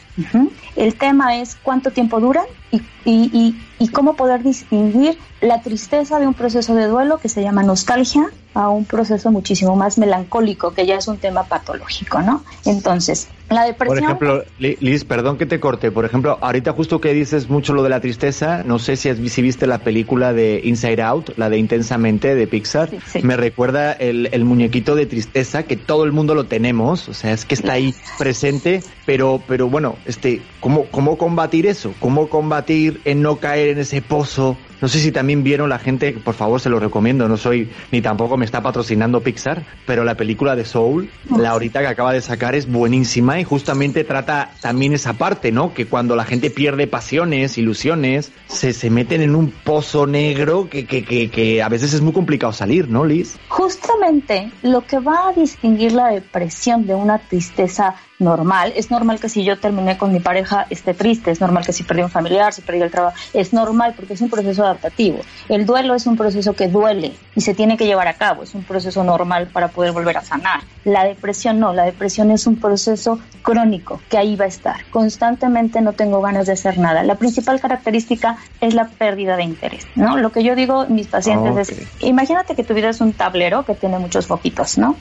[0.77, 6.27] El tema es cuánto tiempo duran y, y, y cómo poder distinguir la tristeza de
[6.27, 10.87] un proceso de duelo que se llama nostalgia a un proceso muchísimo más melancólico, que
[10.87, 12.43] ya es un tema patológico, ¿no?
[12.65, 14.17] Entonces, la depresión...
[14.19, 17.83] Por ejemplo, Liz, perdón que te corte, por ejemplo, ahorita justo que dices mucho lo
[17.83, 21.51] de la tristeza, no sé si, has, si viste la película de Inside Out, la
[21.51, 22.89] de Intensamente de Pixar,
[23.23, 27.33] me recuerda el, el, muñequito de tristeza que todo el mundo lo tenemos, o sea,
[27.33, 31.95] es que está ahí presente, pero, pero bueno, este, ¿cómo, cómo combatir eso?
[32.01, 36.13] ¿Cómo combatir en no caer en ese pozo no sé si también vieron la gente,
[36.13, 40.17] por favor se lo recomiendo, no soy ni tampoco me está patrocinando Pixar, pero la
[40.17, 44.93] película de Soul, la ahorita que acaba de sacar es buenísima y justamente trata también
[44.93, 45.73] esa parte, ¿no?
[45.73, 50.85] Que cuando la gente pierde pasiones, ilusiones, se, se meten en un pozo negro que,
[50.85, 53.39] que, que, que a veces es muy complicado salir, ¿no, Liz?
[53.49, 58.73] Justamente lo que va a distinguir la depresión de una tristeza normal.
[58.77, 61.83] Es normal que si yo terminé con mi pareja esté triste, es normal que si
[61.83, 65.21] perdí un familiar, si perdí el trabajo, es normal porque es un proceso adaptativo.
[65.49, 68.55] El duelo es un proceso que duele y se tiene que llevar a cabo, es
[68.55, 70.61] un proceso normal para poder volver a sanar.
[70.85, 74.85] La depresión no, la depresión es un proceso crónico que ahí va a estar.
[74.91, 77.03] Constantemente no tengo ganas de hacer nada.
[77.03, 80.17] La principal característica es la pérdida de interés, ¿no?
[80.17, 83.65] Lo que yo digo a mis pacientes es, imagínate que tu vida es un tablero
[83.65, 84.97] que tiene muchos foquitos, ¿no?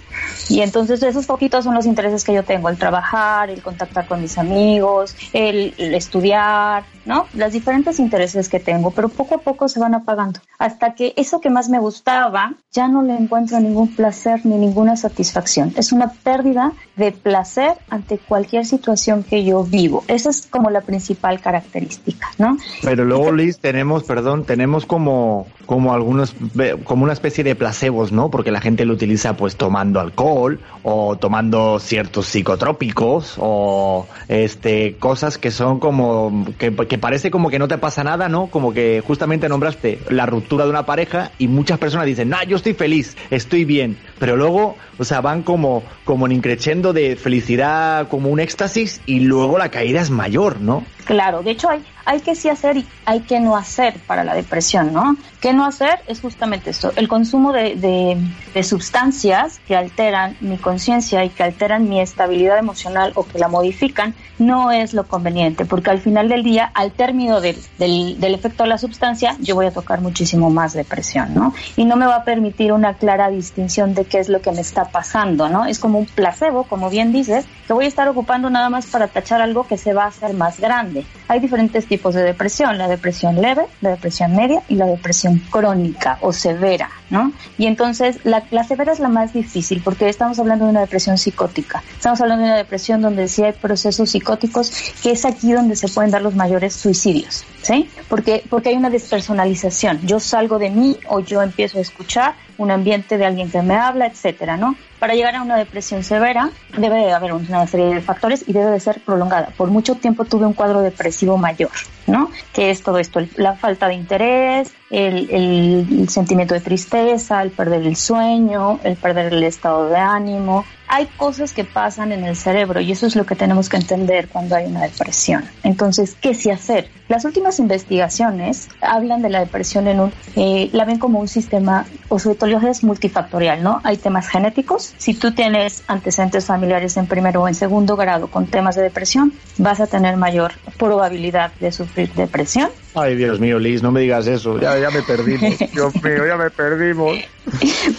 [0.50, 3.05] Y entonces esos foquitos son los intereses que yo tengo, el trabajo
[3.50, 7.28] el contactar con mis amigos, el, estudiar, ¿no?
[7.34, 10.40] Las diferentes intereses que tengo, pero poco a poco se van apagando.
[10.60, 14.98] Hasta que eso que más me gustaba, ya no le encuentro ningún placer ni ninguna
[14.98, 15.74] satisfacción.
[15.78, 20.04] Es una pérdida de placer ante cualquier situación que yo vivo.
[20.08, 22.58] Esa es como la principal característica, ¿no?
[22.82, 26.36] Pero luego, Liz, tenemos, perdón, tenemos como, como algunos,
[26.84, 28.30] como una especie de placebos, ¿no?
[28.30, 35.38] Porque la gente lo utiliza pues tomando alcohol o tomando ciertos psicotrópicos o este cosas
[35.38, 38.48] que son como que, parece como que no te pasa nada, ¿no?
[38.48, 42.58] Como que justamente nombraste la ruptura de una pareja y muchas personas dicen, "Nah, yo
[42.58, 48.08] estoy feliz, estoy bien", pero luego, o sea, van como como en increciendo de felicidad,
[48.08, 50.84] como un éxtasis y luego la caída es mayor, ¿no?
[51.06, 54.36] Claro, de hecho hay, hay que sí hacer y hay que no hacer para la
[54.36, 55.18] depresión, ¿no?
[55.42, 56.00] ¿Qué no hacer?
[56.08, 58.18] Es justamente esto, el consumo de, de,
[58.54, 63.48] de sustancias que alteran mi conciencia y que alteran mi estabilidad emocional o que la
[63.48, 68.34] modifican, no es lo conveniente, porque al final del día, al término del, del, del
[68.34, 71.54] efecto de la sustancia, yo voy a tocar muchísimo más depresión, ¿no?
[71.76, 74.62] Y no me va a permitir una clara distinción de qué es lo que me
[74.62, 75.66] está pasando, ¿no?
[75.66, 79.08] Es como un placebo, como bien dices, que voy a estar ocupando nada más para
[79.08, 81.06] tachar algo que se va a hacer más grande.
[81.28, 85.40] Hay diferentes tipos tipos de depresión, la depresión leve, la depresión media y la depresión
[85.50, 87.32] crónica o severa, ¿no?
[87.58, 91.82] Y entonces la, severa es la más difícil porque estamos hablando de una depresión psicótica,
[91.96, 95.88] estamos hablando de una depresión donde sí hay procesos psicóticos, que es aquí donde se
[95.88, 97.90] pueden dar los mayores suicidios, ¿sí?
[98.10, 102.72] Porque, porque hay una despersonalización, yo salgo de mí o yo empiezo a escuchar un
[102.72, 104.76] ambiente de alguien que me habla, etcétera, ¿no?
[105.06, 108.72] Para llegar a una depresión severa debe de haber una serie de factores y debe
[108.72, 109.50] de ser prolongada.
[109.56, 111.70] Por mucho tiempo tuve un cuadro depresivo mayor,
[112.08, 112.32] ¿no?
[112.54, 117.96] Que es todo esto, la falta de interés, el, sentimiento de tristeza, el perder el
[117.96, 122.92] sueño, el perder el estado de ánimo, hay cosas que pasan en el cerebro y
[122.92, 125.44] eso es lo que tenemos que entender cuando hay una depresión.
[125.64, 126.90] Entonces, ¿qué sí hacer?
[127.08, 131.86] Las últimas investigaciones hablan de la depresión en un, eh, la ven como un sistema,
[132.10, 133.82] o su etiología es multifactorial, ¿no?
[133.84, 134.95] Hay temas genéticos.
[134.98, 139.34] Si tú tienes antecedentes familiares en primero o en segundo grado con temas de depresión,
[139.58, 142.70] vas a tener mayor probabilidad de sufrir depresión.
[142.96, 144.60] Ay, Dios mío, Liz, no me digas eso.
[144.60, 145.58] Ya, ya me perdimos.
[145.74, 147.18] Dios mío, ya me perdimos.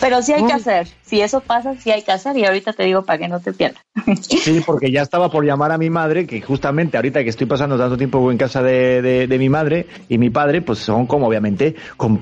[0.00, 0.88] Pero sí hay que hacer.
[1.02, 2.36] Si eso pasa, sí hay que hacer.
[2.36, 3.82] Y ahorita te digo para que no te pierdas.
[4.46, 7.76] Sí, porque ya estaba por llamar a mi madre, que justamente ahorita que estoy pasando
[7.76, 11.74] tanto tiempo en casa de, de, mi madre y mi padre, pues son como obviamente,
[11.96, 12.20] con,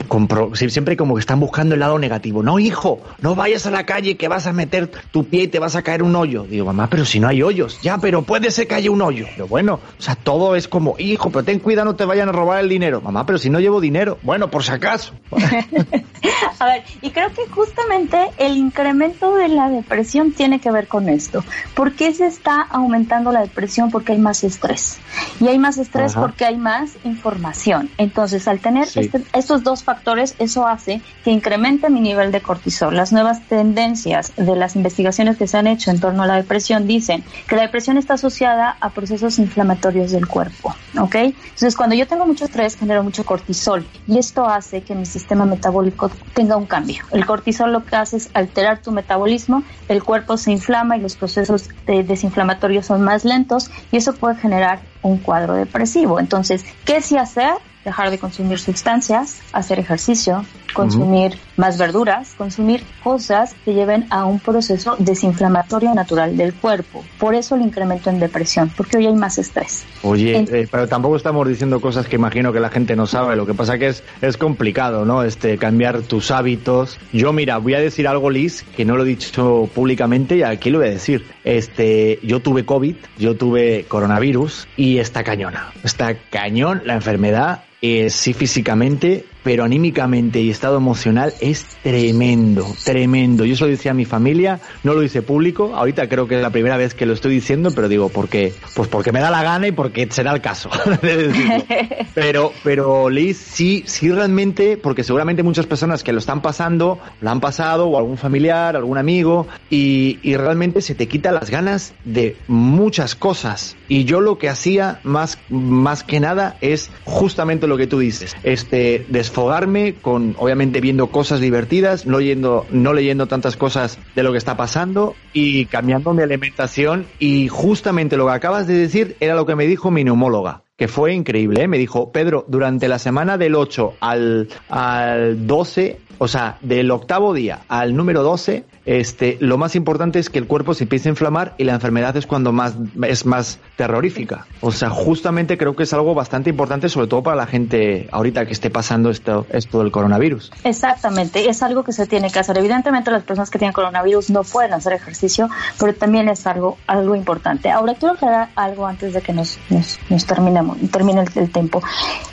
[0.54, 2.42] siempre como que están buscando el lado negativo.
[2.42, 5.58] No, hijo, no vayas a la calle que vas a meter tu pie y te
[5.58, 6.44] vas a caer un hoyo.
[6.44, 7.78] Digo, mamá, pero si no hay hoyos.
[7.82, 9.26] Ya, pero puede ser que haya un hoyo.
[9.32, 12.32] Pero bueno, o sea, todo es como, hijo, pero ten cuidado, no te vayan a
[12.32, 13.00] robar el dinero.
[13.00, 14.18] Mamá, pero si no llevo dinero.
[14.22, 15.14] Bueno, por si acaso.
[16.58, 21.08] a ver, y creo que justamente el incremento de la depresión tiene que ver con
[21.08, 21.44] esto.
[21.74, 23.90] ¿Por qué se está aumentando la depresión?
[23.90, 24.98] Porque hay más estrés.
[25.40, 27.90] Y hay más estrés porque hay más información.
[27.98, 32.96] Entonces, al tener este, estos dos factores, eso hace que incremente mi nivel de cortisol.
[32.96, 36.86] Las nuevas tendencias de las investigaciones que se han hecho en torno a la depresión
[36.86, 40.74] dicen que la depresión está asociada a procesos inflamatorios del cuerpo.
[40.98, 41.14] ¿Ok?
[41.14, 43.84] Entonces, cuando yo tengo mucho estrés, genero mucho cortisol.
[44.06, 47.02] Y esto hace que mi sistema metabólico tenga un cambio.
[47.10, 51.16] El cortisol lo que hace es alterar tu metabolismo, el cuerpo se inflama y los
[51.16, 56.18] procesos desinflamatorios son más lentos y eso puede generar un cuadro depresivo.
[56.18, 57.54] Entonces, ¿qué sí hacer?
[57.84, 64.40] Dejar de consumir sustancias, hacer ejercicio, consumir más verduras, consumir cosas que lleven a un
[64.40, 67.02] proceso desinflamatorio natural del cuerpo.
[67.18, 69.86] Por eso el incremento en depresión, porque hoy hay más estrés.
[70.02, 73.36] Oye, eh, pero tampoco estamos diciendo cosas que imagino que la gente no sabe.
[73.36, 75.22] Lo que pasa que es, es complicado, ¿no?
[75.22, 76.98] Este, cambiar tus hábitos.
[77.12, 80.70] Yo, mira, voy a decir algo, Liz, que no lo he dicho públicamente y aquí
[80.70, 81.24] lo voy a decir.
[81.44, 85.72] Este, yo tuve COVID, yo tuve coronavirus y está cañona.
[85.82, 93.44] Está cañón la enfermedad eh, sí físicamente, pero anímicamente y estado emocional es tremendo, tremendo.
[93.44, 96.42] Yo eso lo decía a mi familia, no lo hice público, ahorita creo que es
[96.42, 99.42] la primera vez que lo estoy diciendo, pero digo, porque, pues porque me da la
[99.42, 100.70] gana y porque será el caso
[102.14, 107.30] Pero, pero Liz, sí, sí realmente, porque seguramente muchas personas que lo están pasando, lo
[107.30, 111.92] han pasado, o algún familiar, algún amigo, y, y realmente se te quita las ganas
[112.04, 113.76] de muchas cosas.
[113.88, 118.34] Y yo lo que hacía más, más que nada es justamente lo que tú dices,
[118.42, 119.04] este,
[119.34, 124.38] desfogarme con, obviamente, viendo cosas divertidas, no leyendo, no leyendo tantas cosas de lo que
[124.38, 127.06] está pasando y cambiando mi alimentación.
[127.18, 130.88] Y justamente lo que acabas de decir era lo que me dijo mi neumóloga que
[130.88, 131.62] fue increíble.
[131.62, 131.68] ¿eh?
[131.68, 137.34] Me dijo, Pedro, durante la semana del 8 al, al 12, o sea, del octavo
[137.34, 141.10] día al número 12, este, lo más importante es que el cuerpo se empiece a
[141.10, 144.46] inflamar y la enfermedad es cuando más es más terrorífica.
[144.60, 148.46] O sea, justamente creo que es algo bastante importante, sobre todo para la gente ahorita
[148.46, 150.52] que esté pasando esto, esto del coronavirus.
[150.64, 152.58] Exactamente, es algo que se tiene que hacer.
[152.58, 155.48] Evidentemente las personas que tienen coronavirus no pueden hacer ejercicio,
[155.78, 157.70] pero también es algo, algo importante.
[157.70, 161.82] Ahora quiero aclarar algo antes de que nos, nos, terminemos, termine el, tiempo.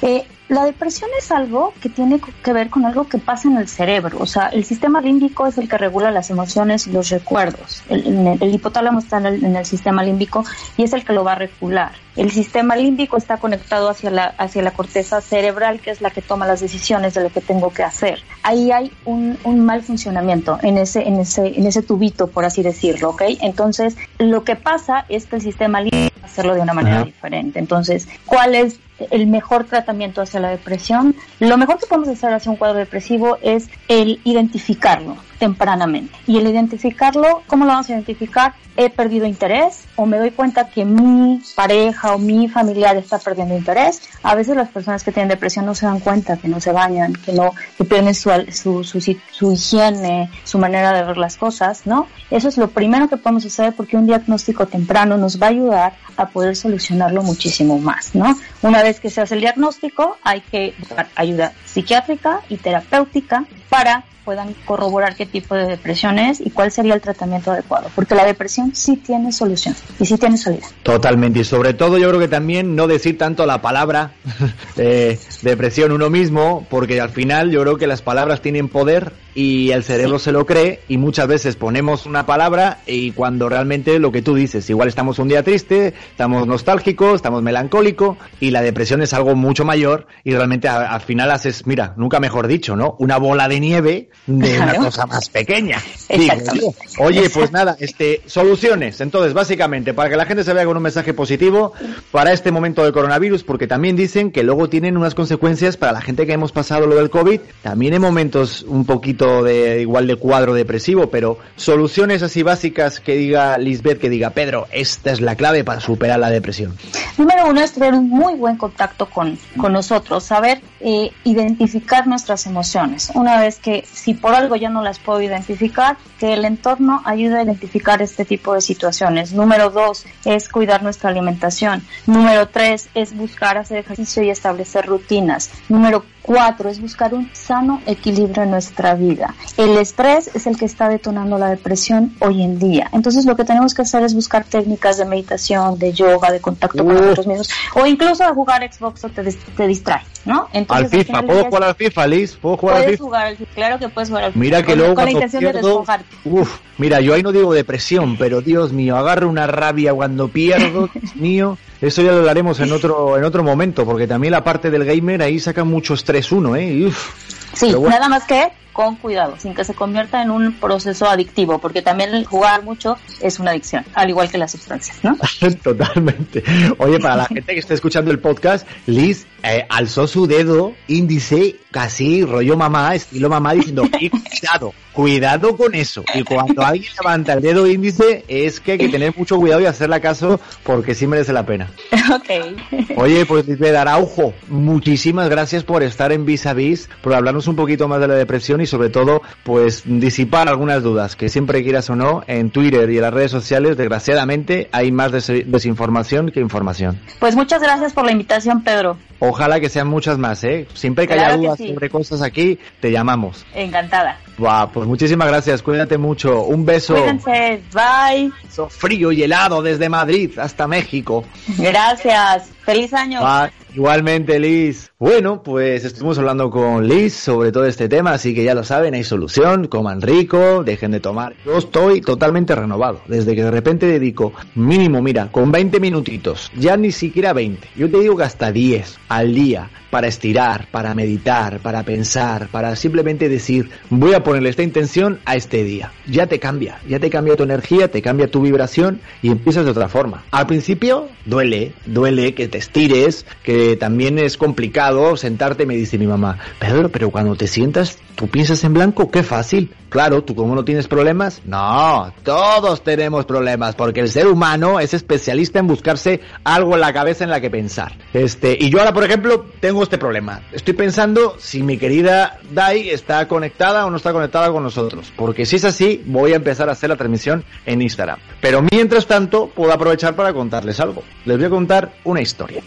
[0.01, 3.69] Eh, la depresión es algo que tiene que ver con algo que pasa en el
[3.69, 4.17] cerebro.
[4.19, 7.83] O sea, el sistema límbico es el que regula las emociones y los recuerdos.
[7.87, 10.43] El, hipotálamo está en el, en el, sistema límbico
[10.75, 11.93] y es el que lo va a regular.
[12.17, 16.21] El sistema límbico está conectado hacia la, hacia la corteza cerebral, que es la que
[16.21, 18.21] toma las decisiones de lo que tengo que hacer.
[18.43, 22.61] Ahí hay un, un mal funcionamiento en ese, en, ese, en ese tubito, por así
[22.61, 23.21] decirlo, ¿ok?
[23.39, 27.05] Entonces, lo que pasa es que el sistema límbico va a hacerlo de una manera
[27.05, 27.57] diferente.
[27.57, 31.15] Entonces, ¿cuál es el mejor tratamiento hacia la depresión.
[31.39, 35.17] Lo mejor que podemos hacer hacia un cuadro depresivo es el identificarlo.
[35.41, 36.15] Tempranamente.
[36.27, 38.53] Y el identificarlo, ¿cómo lo vamos a identificar?
[38.77, 43.57] He perdido interés o me doy cuenta que mi pareja o mi familiar está perdiendo
[43.57, 44.03] interés.
[44.21, 47.13] A veces las personas que tienen depresión no se dan cuenta que no se bañan,
[47.13, 51.87] que no que pierden su, su, su, su higiene, su manera de ver las cosas,
[51.87, 52.05] ¿no?
[52.29, 55.93] Eso es lo primero que podemos hacer porque un diagnóstico temprano nos va a ayudar
[56.17, 58.37] a poder solucionarlo muchísimo más, ¿no?
[58.61, 64.03] Una vez que se hace el diagnóstico, hay que buscar ayuda psiquiátrica y terapéutica para
[64.23, 68.25] puedan corroborar qué tipo de depresión es y cuál sería el tratamiento adecuado, porque la
[68.25, 70.67] depresión sí tiene solución y sí tiene salida.
[70.83, 74.13] Totalmente, y sobre todo yo creo que también no decir tanto la palabra
[74.77, 79.71] eh, depresión uno mismo, porque al final yo creo que las palabras tienen poder y
[79.71, 84.11] el cerebro se lo cree y muchas veces ponemos una palabra y cuando realmente lo
[84.11, 89.01] que tú dices, igual estamos un día triste, estamos nostálgicos, estamos melancólicos y la depresión
[89.01, 92.95] es algo mucho mayor y realmente al final haces, mira, nunca mejor dicho, ¿no?
[92.99, 95.79] Una bola de nieve de una cosa más pequeña.
[96.99, 98.99] Oye, pues nada, este, soluciones.
[99.01, 101.73] Entonces, básicamente, para que la gente se vea con un mensaje positivo
[102.11, 106.01] para este momento del coronavirus, porque también dicen que luego tienen unas consecuencias para la
[106.01, 110.15] gente que hemos pasado lo del COVID, también en momentos un poquito de igual de
[110.15, 115.35] cuadro depresivo, pero soluciones así básicas que diga Lisbeth, que diga Pedro, esta es la
[115.35, 116.75] clave para superar la depresión.
[117.17, 122.45] Número uno es tener un muy buen contacto con, con nosotros, saber eh, identificar nuestras
[122.47, 123.11] emociones.
[123.13, 127.39] Una vez que si por algo ya no las puedo identificar, que el entorno ayude
[127.39, 129.33] a identificar este tipo de situaciones.
[129.33, 131.83] Número dos es cuidar nuestra alimentación.
[132.05, 135.51] Número tres es buscar hacer ejercicio y establecer rutinas.
[135.69, 139.35] Número cuatro es buscar un sano equilibrio en nuestra vida.
[139.57, 142.89] El estrés es el que está detonando la depresión hoy en día.
[142.93, 146.83] Entonces lo que tenemos que hacer es buscar técnicas de meditación, de yoga, de contacto
[146.83, 150.47] con nosotros mismos o incluso de jugar Xbox o te, te distrae, ¿no?
[150.53, 152.35] Entonces, al FIFA, ¿puedo jugar al FIFA, Liz?
[152.35, 153.03] ¿Puedo jugar al FIFA?
[153.03, 153.53] Jugar al FIFA?
[153.53, 154.43] Claro que puedes jugar al FIFA.
[154.43, 156.15] Mira que luego con la intención de despojarte.
[156.25, 160.89] Uf, mira, yo ahí no digo depresión, pero Dios mío, agarro una rabia cuando pierdo,
[160.93, 161.57] Dios mío.
[161.81, 165.23] Eso ya lo hablaremos en otro en otro momento, porque también la parte del gamer
[165.23, 166.85] ahí saca mucho estrés uno, ¿eh?
[166.87, 167.09] Uf.
[167.53, 167.89] Sí, bueno.
[167.89, 172.13] nada más que con cuidado, sin que se convierta en un proceso adictivo, porque también
[172.13, 175.17] el jugar mucho es una adicción, al igual que las sustancias, ¿no?
[175.63, 176.43] Totalmente.
[176.77, 181.55] Oye, para la gente que está escuchando el podcast, Liz eh, alzó su dedo índice
[181.71, 186.03] casi rollo mamá, estilo mamá, diciendo, cuidado, cuidado con eso.
[186.13, 189.65] Y cuando alguien levanta el dedo índice, es que hay que tener mucho cuidado y
[189.65, 191.69] hacerle caso porque sí merece la pena.
[192.11, 192.97] Ok.
[192.97, 197.55] Oye, pues Lisbeth Araujo, muchísimas gracias por estar en Vis a Vis, por hablarnos un
[197.55, 201.89] poquito más de la depresión y sobre todo, pues disipar algunas dudas, que siempre quieras
[201.89, 206.39] o no, en Twitter y en las redes sociales, desgraciadamente, hay más des desinformación que
[206.39, 206.99] información.
[207.19, 208.97] Pues muchas gracias por la invitación, Pedro.
[209.19, 210.67] Ojalá que sean muchas más, ¿eh?
[210.73, 211.73] Siempre que claro haya dudas sí.
[211.73, 213.45] sobre cosas aquí, te llamamos.
[213.53, 214.17] Encantada.
[214.41, 216.41] Wow, pues muchísimas gracias, cuídate mucho.
[216.45, 216.95] Un beso.
[216.95, 218.31] Cuídense, bye.
[218.49, 221.23] So frío y helado desde Madrid hasta México.
[221.59, 222.49] Gracias.
[222.65, 223.21] Feliz año.
[223.21, 223.51] Bye.
[223.75, 224.91] Igualmente, Liz.
[224.99, 228.95] Bueno, pues estuvimos hablando con Liz sobre todo este tema, así que ya lo saben,
[228.95, 231.35] hay solución, coman rico, dejen de tomar.
[231.45, 236.75] Yo estoy totalmente renovado, desde que de repente dedico mínimo, mira, con 20 minutitos, ya
[236.77, 241.59] ni siquiera 20, yo te digo que hasta 10 al día, para estirar, para meditar,
[241.59, 245.91] para pensar, para simplemente decir, voy a ponerle esta intención a este día.
[246.07, 249.71] Ya te cambia, ya te cambia tu energía, te cambia tu vibración y empiezas de
[249.71, 250.23] otra forma.
[250.31, 256.07] Al principio duele, duele que te estires, que también es complicado sentarte, me dice mi
[256.07, 259.71] mamá, Pedro, pero cuando te sientas, tú piensas en blanco, qué fácil.
[259.91, 264.93] Claro, tú como no tienes problemas, no, todos tenemos problemas, porque el ser humano es
[264.93, 267.97] especialista en buscarse algo en la cabeza en la que pensar.
[268.13, 270.43] Este, y yo ahora, por ejemplo, tengo este problema.
[270.53, 275.45] Estoy pensando si mi querida Dai está conectada o no está conectada con nosotros, porque
[275.45, 278.19] si es así, voy a empezar a hacer la transmisión en Instagram.
[278.39, 281.03] Pero mientras tanto, puedo aprovechar para contarles algo.
[281.25, 282.63] Les voy a contar una historia.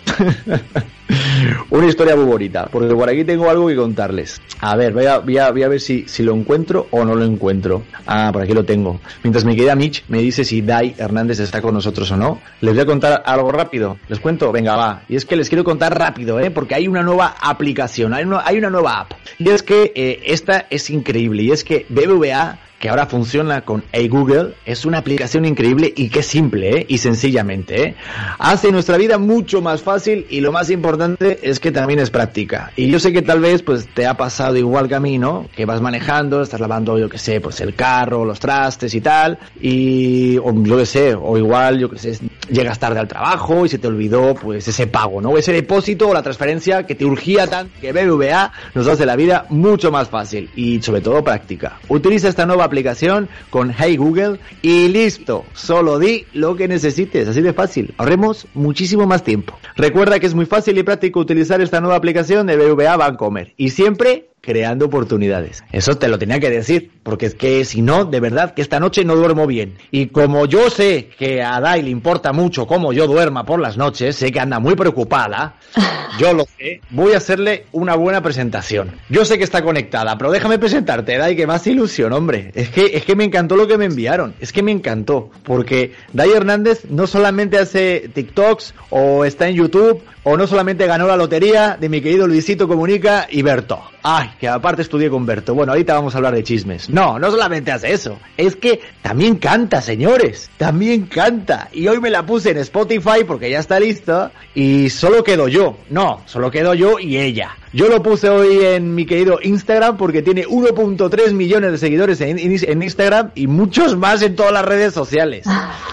[1.71, 2.35] una historia muy
[2.71, 4.41] porque por aquí tengo algo que contarles.
[4.61, 5.07] A ver, voy
[5.39, 7.83] a, ver si lo encuentro o no lo encuentro.
[8.07, 9.01] Ah, por aquí lo tengo.
[9.23, 12.75] Mientras mi querida Mitch me dice si Dai Hernández está con nosotros o no, les
[12.75, 13.99] voy a contar algo rápido.
[14.09, 14.53] ¿Les cuento?
[14.53, 15.03] Venga, va.
[15.09, 16.51] Y es que les quiero contar rápido, ¿eh?
[16.51, 19.13] Porque hay una nueva aplicación, hay una, hay una nueva app.
[19.39, 21.43] Y es que eh, esta es increíble.
[21.43, 26.23] Y es que BBVA que ahora funciona con Google, es una aplicación increíble y que
[26.23, 26.87] simple ¿eh?
[26.87, 27.83] y sencillamente.
[27.83, 27.95] ¿eh?
[28.39, 32.73] Hace nuestra vida mucho más fácil y lo más importante es que también es práctica.
[32.77, 35.49] Y yo sé que tal vez pues te ha pasado igual que a mí, ¿no?
[35.57, 39.39] Que vas manejando, estás lavando, yo que sé, pues el carro, los trastes y tal,
[39.63, 43.69] y o yo que sé, o igual, yo que sé, llegas tarde al trabajo y
[43.69, 45.37] se te olvidó pues ese pago, ¿no?
[45.37, 49.47] Ese depósito o la transferencia que te urgía tan que BBVA nos hace la vida
[49.51, 51.79] mucho más fácil y sobre todo práctica.
[51.89, 57.41] Utiliza esta nueva aplicación con Hey Google y listo, solo di lo que necesites, así
[57.41, 57.95] de fácil.
[57.99, 59.59] Ahorremos muchísimo más tiempo.
[59.77, 63.71] Recuerda que es muy fácil y práctico utilizar esta nueva aplicación de BBVA Bancomer y
[63.71, 65.65] siempre creando oportunidades.
[65.73, 68.81] Eso te lo tenía que decir, porque es que si no, de verdad que esta
[68.81, 69.77] noche no duermo bien.
[69.91, 73.77] Y como yo sé que a Dai le importa mucho cómo yo duerma por las
[73.77, 75.57] noches, sé que anda muy preocupada,
[76.19, 78.93] yo lo sé, voy a hacerle una buena presentación.
[79.09, 82.53] Yo sé que está conectada, pero déjame presentarte, Dai, que más ilusión, hombre.
[82.55, 85.93] Es que, es que me encantó lo que me enviaron, es que me encantó, porque
[86.13, 91.17] Dai Hernández no solamente hace TikToks o está en YouTube, o no solamente ganó la
[91.17, 93.94] lotería de mi querido Luisito Comunica y Berto.
[94.07, 95.55] Ay, que aparte estudié con Berto.
[95.55, 96.91] Bueno, ahorita vamos a hablar de chismes.
[96.91, 98.19] No, no solamente hace eso.
[98.37, 100.51] Es que también canta, señores.
[100.59, 101.71] También canta.
[101.73, 104.31] Y hoy me la puse en Spotify porque ya está lista.
[104.55, 105.79] Y solo quedo yo.
[105.89, 107.57] No, solo quedo yo y ella.
[107.75, 112.39] Yo lo puse hoy en mi querido Instagram porque tiene 1.3 millones de seguidores en,
[112.39, 115.45] en, Instagram y muchos más en todas las redes sociales.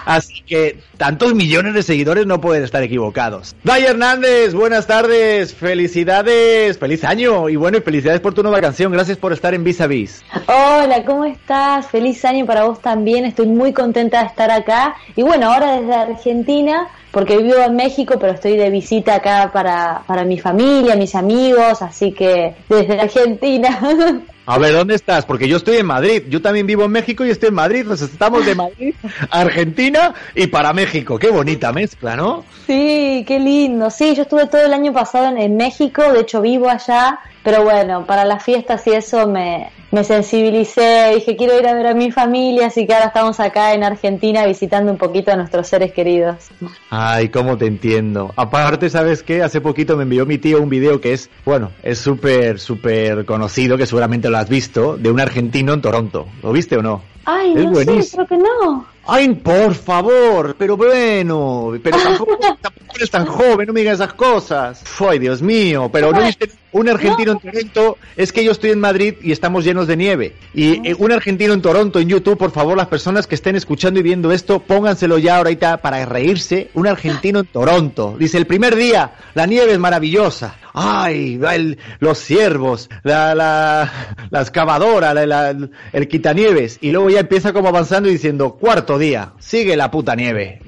[0.05, 3.55] Así que tantos millones de seguidores no pueden estar equivocados.
[3.63, 8.91] Day Hernández, buenas tardes, felicidades, feliz año y bueno, y felicidades por tu nueva canción.
[8.91, 10.23] Gracias por estar en Vis a Vis.
[10.45, 11.87] Hola, ¿cómo estás?
[11.87, 13.25] Feliz año para vos también.
[13.25, 14.97] Estoy muy contenta de estar acá.
[15.15, 20.03] Y bueno, ahora desde Argentina porque vivo en México, pero estoy de visita acá para,
[20.07, 23.79] para mi familia, mis amigos, así que desde Argentina.
[24.45, 25.25] A ver, ¿dónde estás?
[25.25, 26.23] Porque yo estoy en Madrid.
[26.29, 27.83] Yo también vivo en México y estoy en Madrid.
[27.85, 28.95] Pues estamos de Madrid
[29.29, 31.19] a Argentina y para México.
[31.19, 32.43] Qué bonita mezcla, ¿no?
[32.65, 33.89] Sí, qué lindo.
[33.89, 36.01] Sí, yo estuve todo el año pasado en, en México.
[36.11, 37.19] De hecho, vivo allá.
[37.43, 41.87] Pero bueno, para las fiestas y eso me, me sensibilicé, dije quiero ir a ver
[41.87, 45.67] a mi familia, así que ahora estamos acá en Argentina visitando un poquito a nuestros
[45.67, 46.49] seres queridos.
[46.89, 48.31] Ay, cómo te entiendo.
[48.37, 49.43] Aparte, ¿sabes qué?
[49.43, 53.77] Hace poquito me envió mi tío un video que es, bueno, es súper, súper conocido,
[53.77, 56.27] que seguramente lo has visto, de un argentino en Toronto.
[56.41, 57.01] ¿Lo viste o no?
[57.25, 58.85] Ay, no sé, creo que no.
[59.05, 62.37] Ay, por favor, pero bueno, pero tampoco
[63.01, 64.83] eres tan joven, no me digas esas cosas.
[64.99, 68.79] Ay, Dios mío, pero no viste un argentino en Toronto, es que yo estoy en
[68.79, 70.35] Madrid y estamos llenos de nieve.
[70.53, 73.99] Y eh, un argentino en Toronto en YouTube, por favor, las personas que estén escuchando
[73.99, 76.69] y viendo esto, pónganselo ya ahorita para reírse.
[76.73, 78.15] Un argentino en Toronto.
[78.17, 80.55] Dice, el primer día, la nieve es maravillosa.
[80.73, 83.91] Ay, el, los ciervos, la, la,
[84.29, 85.55] la excavadora, la, la,
[85.91, 86.77] el quitanieves.
[86.79, 90.61] Y luego ya empieza como avanzando y diciendo, cuarto día, sigue la puta nieve.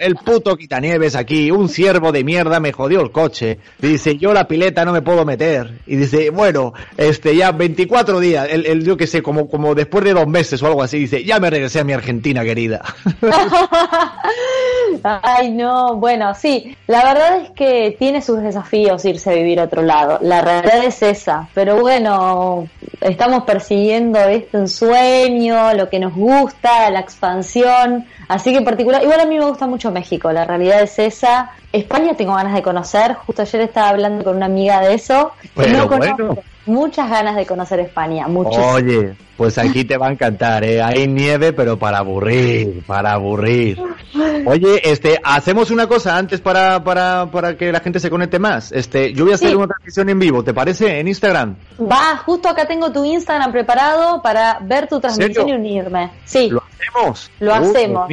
[0.00, 3.58] El puto quitanieves aquí, un ciervo de mierda me jodió el coche.
[3.78, 5.80] Dice, yo la pileta no me puedo meter.
[5.86, 10.14] Y dice, bueno, este, ya 24 días, el, yo que sé, como, como después de
[10.14, 12.82] dos meses o algo así, dice, ya me regresé a mi Argentina querida.
[15.02, 19.64] Ay, no, bueno, sí, la verdad es que tiene sus desafíos irse a vivir a
[19.64, 22.68] otro lado, la realidad es esa, pero bueno,
[23.00, 29.20] estamos persiguiendo este sueño, lo que nos gusta, la expansión, así que en particular, igual
[29.20, 33.14] a mí me gusta mucho México, la realidad es esa, España tengo ganas de conocer,
[33.14, 36.38] justo ayer estaba hablando con una amiga de eso, Pero no bueno.
[36.66, 38.64] muchas ganas de conocer España, muchas.
[38.74, 40.82] Oye, pues aquí te va a encantar, ¿eh?
[40.82, 43.78] Hay nieve, pero para aburrir, para aburrir.
[44.44, 48.70] Oye, este, hacemos una cosa antes para, para, para que la gente se conecte más.
[48.72, 49.54] Este, yo voy a hacer Sí.
[49.54, 50.98] una transmisión en vivo, ¿te parece?
[51.00, 51.56] En Instagram.
[51.80, 56.10] Va, justo acá tengo tu Instagram preparado para ver tu transmisión y unirme.
[56.24, 57.30] Sí, Lo hacemos.
[57.40, 58.08] Lo Uh, hacemos.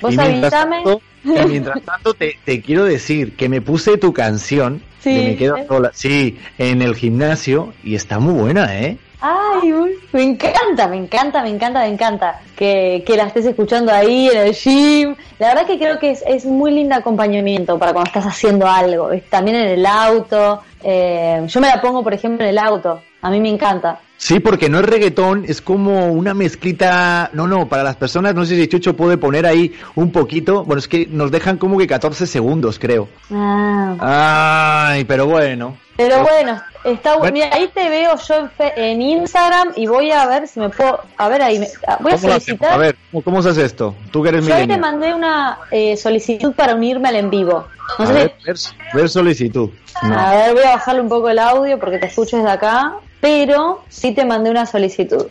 [0.00, 5.12] Vos tanto- y mientras tanto te, te quiero decir que me puse tu canción Sí.
[5.14, 8.96] de Me Quedo Sola, sí, en el gimnasio y está muy buena, ¿eh?
[9.20, 13.92] Ay, uy, me encanta, me encanta, me encanta, me encanta que, que la estés escuchando
[13.92, 15.14] ahí en el gym.
[15.38, 19.10] La verdad que creo que es, es muy lindo acompañamiento para cuando estás haciendo algo.
[19.28, 20.62] También en el auto.
[20.82, 23.02] eh, yo me la pongo, por ejemplo, en el auto.
[23.24, 24.00] A mí me encanta.
[24.16, 27.30] Sí, porque no es reggaetón, es como una mezclita.
[27.32, 30.64] No, no, para las personas, no sé si Chucho puede poner ahí un poquito.
[30.64, 33.08] Bueno, es que nos dejan como que 14 segundos, creo.
[33.32, 34.88] Ah.
[34.92, 35.76] Ay, pero bueno.
[35.96, 37.32] Pero bueno, está bu- Bueno.
[37.34, 40.68] Mira, ahí te veo yo en, fe- en Instagram y voy a ver si me
[40.68, 41.00] puedo.
[41.16, 42.72] A ver, ahí me, ah, voy a solicitar.
[42.72, 43.94] A ver, ¿cómo, se hace esto?
[44.10, 47.66] Tú que eres Yo ahí te mandé una eh, solicitud para unirme al en vivo.
[47.98, 48.56] No A sé si- ver, ver,
[48.94, 49.70] ver solicitud.
[50.02, 50.18] No.
[50.18, 52.94] A ver, voy a bajarle un poco el audio porque te escucho desde acá,
[53.24, 55.24] pero sí te mandé una solicitud.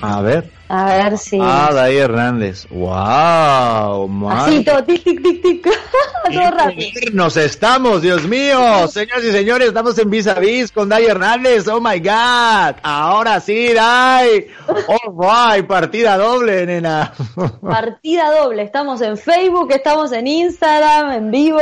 [0.00, 1.38] A ver, A ver si.
[1.40, 2.66] Ah, Day Hernández.
[2.70, 4.30] ¡Wow!
[4.30, 5.68] Así, todo tic, tic, tic, tic.
[6.32, 6.90] todo rápido.
[7.12, 8.88] Nos estamos, Dios mío.
[8.88, 11.68] Señoras y señores, estamos en vis a vis con Day Hernández.
[11.68, 12.76] ¡Oh my god!
[12.82, 14.48] Ahora sí, Day.
[14.88, 15.62] ¡Oh my!
[15.62, 17.12] Partida doble, nena.
[17.62, 18.62] Partida doble.
[18.62, 21.60] Estamos en Facebook, estamos en Instagram, en vivo.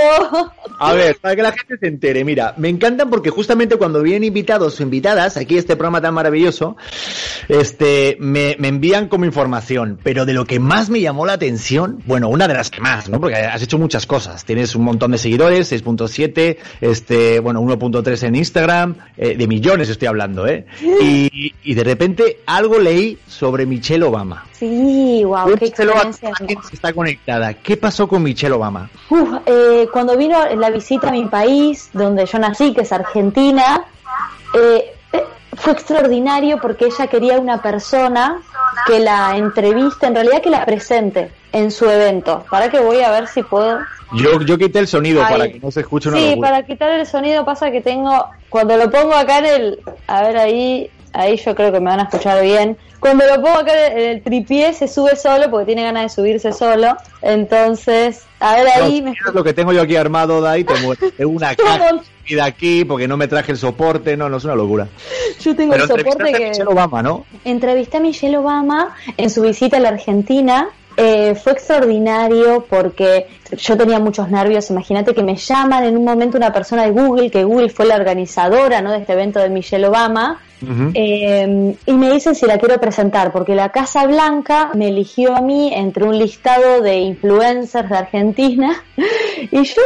[0.79, 4.25] A ver, para que la gente se entere, mira, me encantan porque justamente cuando vienen
[4.25, 6.77] invitados o invitadas, aquí este programa tan maravilloso,
[7.49, 12.03] este, me, me envían como información, pero de lo que más me llamó la atención,
[12.07, 13.21] bueno, una de las que más, ¿no?
[13.21, 18.37] Porque has hecho muchas cosas, tienes un montón de seguidores, 6.7, este, bueno, 1.3 en
[18.37, 20.67] Instagram, eh, de millones estoy hablando, ¿eh?
[21.05, 24.47] Y, y de repente algo leí sobre Michelle Obama.
[24.53, 26.31] Sí, wow, qué experiencia.
[26.73, 27.55] está conectada.
[27.55, 28.89] ¿Qué pasó con Michelle Obama?
[29.11, 33.85] Uf, eh, cuando vino la visita a mi país, donde yo nací, que es Argentina,
[34.55, 35.25] eh, eh,
[35.57, 38.41] fue extraordinario porque ella quería una persona
[38.87, 42.45] que la entreviste, en realidad que la presente en su evento.
[42.51, 43.79] Para que voy a ver si puedo.
[44.13, 45.33] Yo, yo quité el sonido Ahí.
[45.33, 46.49] para que no se escuche una Sí, locura.
[46.51, 50.37] para quitar el sonido pasa que tengo, cuando lo pongo acá en el, a ver
[50.37, 52.77] ahí, ahí yo creo que me van a escuchar bien.
[53.01, 56.53] Cuando lo pongo acá en el tripié se sube solo porque tiene ganas de subirse
[56.53, 56.97] solo.
[57.23, 60.65] Entonces, a ver ahí No, me lo que tengo yo aquí armado, Dai.
[60.65, 60.95] Tengo
[61.31, 64.89] una caja de aquí porque no me traje el soporte, no, no es una locura.
[65.41, 67.25] yo tengo Pero el soporte entrevistaste a que Michelle Obama, ¿no?
[67.45, 70.69] entrevisté a Michelle Obama en su visita a la Argentina.
[70.97, 73.27] Eh, fue extraordinario porque
[73.59, 74.71] yo tenía muchos nervios.
[74.71, 77.97] Imagínate que me llaman en un momento una persona de Google, que Google fue la
[77.97, 78.93] organizadora ¿no?
[78.93, 80.41] de este evento de Michelle Obama.
[80.95, 85.41] Eh, y me dicen si la quiero presentar, porque la Casa Blanca me eligió a
[85.41, 88.83] mí entre un listado de influencers de Argentina
[89.51, 89.83] y yo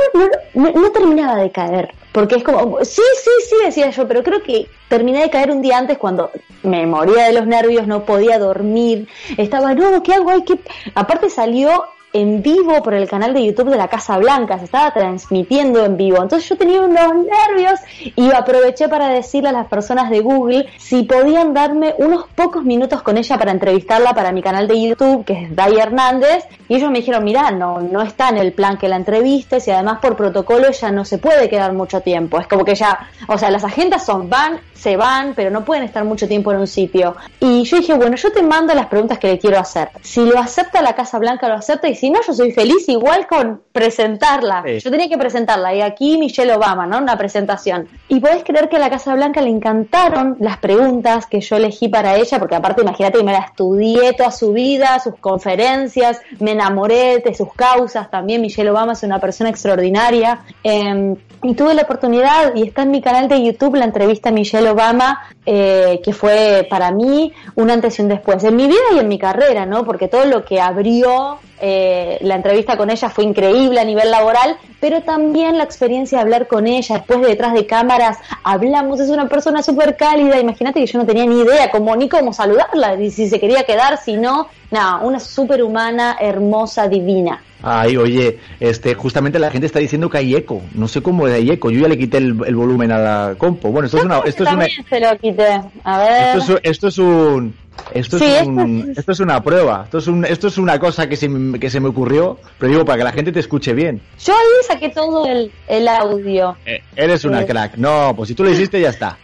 [0.54, 4.66] no, terminaba de caer, porque es como, sí, sí, sí, decía yo, pero creo que
[4.88, 6.30] terminé de caer un día antes cuando
[6.62, 10.30] me moría de los nervios, no podía dormir, estaba, no, ¿qué hago?
[10.30, 10.58] Ay, ¿qué?
[10.94, 14.92] Aparte salió en vivo por el canal de YouTube de la Casa Blanca, se estaba
[14.92, 16.22] transmitiendo en vivo.
[16.22, 17.80] Entonces yo tenía unos nervios
[18.16, 23.02] y aproveché para decirle a las personas de Google si podían darme unos pocos minutos
[23.02, 26.46] con ella para entrevistarla para mi canal de YouTube, que es Day Hernández.
[26.68, 29.70] Y ellos me dijeron, mira, no, no está en el plan que la entrevistes y
[29.70, 32.38] además por protocolo ella no se puede quedar mucho tiempo.
[32.38, 35.84] Es como que ya, o sea, las agendas son van, se van, pero no pueden
[35.84, 37.16] estar mucho tiempo en un sitio.
[37.40, 39.90] Y yo dije, bueno, yo te mando las preguntas que le quiero hacer.
[40.02, 43.26] Si lo acepta la Casa Blanca, lo acepta y si no, yo soy feliz igual
[43.26, 44.62] con presentarla.
[44.64, 44.80] Sí.
[44.80, 46.98] Yo tenía que presentarla y aquí Michelle Obama, ¿no?
[46.98, 47.88] Una presentación.
[48.08, 51.88] Y podés creer que a la Casa Blanca le encantaron las preguntas que yo elegí
[51.88, 56.52] para ella, porque aparte imagínate que me la estudié toda su vida, sus conferencias, me
[56.52, 60.40] enamoré de sus causas, también Michelle Obama es una persona extraordinaria.
[60.64, 64.32] Eh, y tuve la oportunidad, y está en mi canal de YouTube, la entrevista a
[64.32, 68.82] Michelle Obama, eh, que fue para mí un antes y un después, en mi vida
[68.94, 69.84] y en mi carrera, ¿no?
[69.84, 74.56] Porque todo lo que abrió eh, la entrevista con ella fue increíble a nivel laboral,
[74.80, 79.10] pero también la experiencia de hablar con ella, después de detrás de cámaras, hablamos, es
[79.10, 82.96] una persona súper cálida, imagínate que yo no tenía ni idea cómo, ni cómo saludarla,
[82.96, 87.42] ni si se quería quedar, si no, nada, una súper humana, hermosa, divina.
[87.62, 90.62] Ay, oye, este, justamente la gente está diciendo que hay eco.
[90.74, 91.70] No sé cómo hay eco.
[91.70, 93.70] Yo ya le quité el, el volumen a la compo.
[93.70, 96.38] Bueno, esto es una, esto es una, También se lo quité, a ver...
[96.38, 97.54] esto es, esto es un,
[97.94, 99.82] esto Sí, es esto un, esto es una prueba.
[99.84, 102.70] Esto es un, esto es una cosa que se, me- que se me ocurrió, pero
[102.72, 104.00] digo para que la gente te escuche bien.
[104.24, 106.56] Yo ahí saqué todo el, el audio.
[106.66, 107.76] Eh, eres una crack.
[107.76, 109.18] No, pues si tú lo hiciste ya está.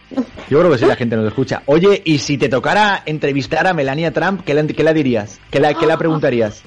[0.49, 1.63] Yo creo que sí la gente nos escucha.
[1.65, 5.39] Oye, y si te tocara entrevistar a Melania Trump, ¿qué le, qué le dirías?
[5.51, 6.61] ¿Qué la, qué la preguntarías?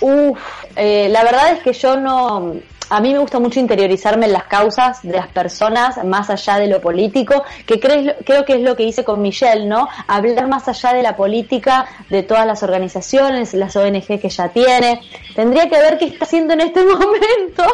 [0.00, 0.38] Uf,
[0.76, 2.54] eh, la verdad es que yo no,
[2.90, 6.66] a mí me gusta mucho interiorizarme en las causas de las personas más allá de
[6.68, 9.88] lo político, que creo, creo que es lo que hice con Michelle, ¿no?
[10.06, 15.00] Hablar más allá de la política, de todas las organizaciones, las ONG que ya tiene.
[15.34, 17.64] Tendría que ver qué está haciendo en este momento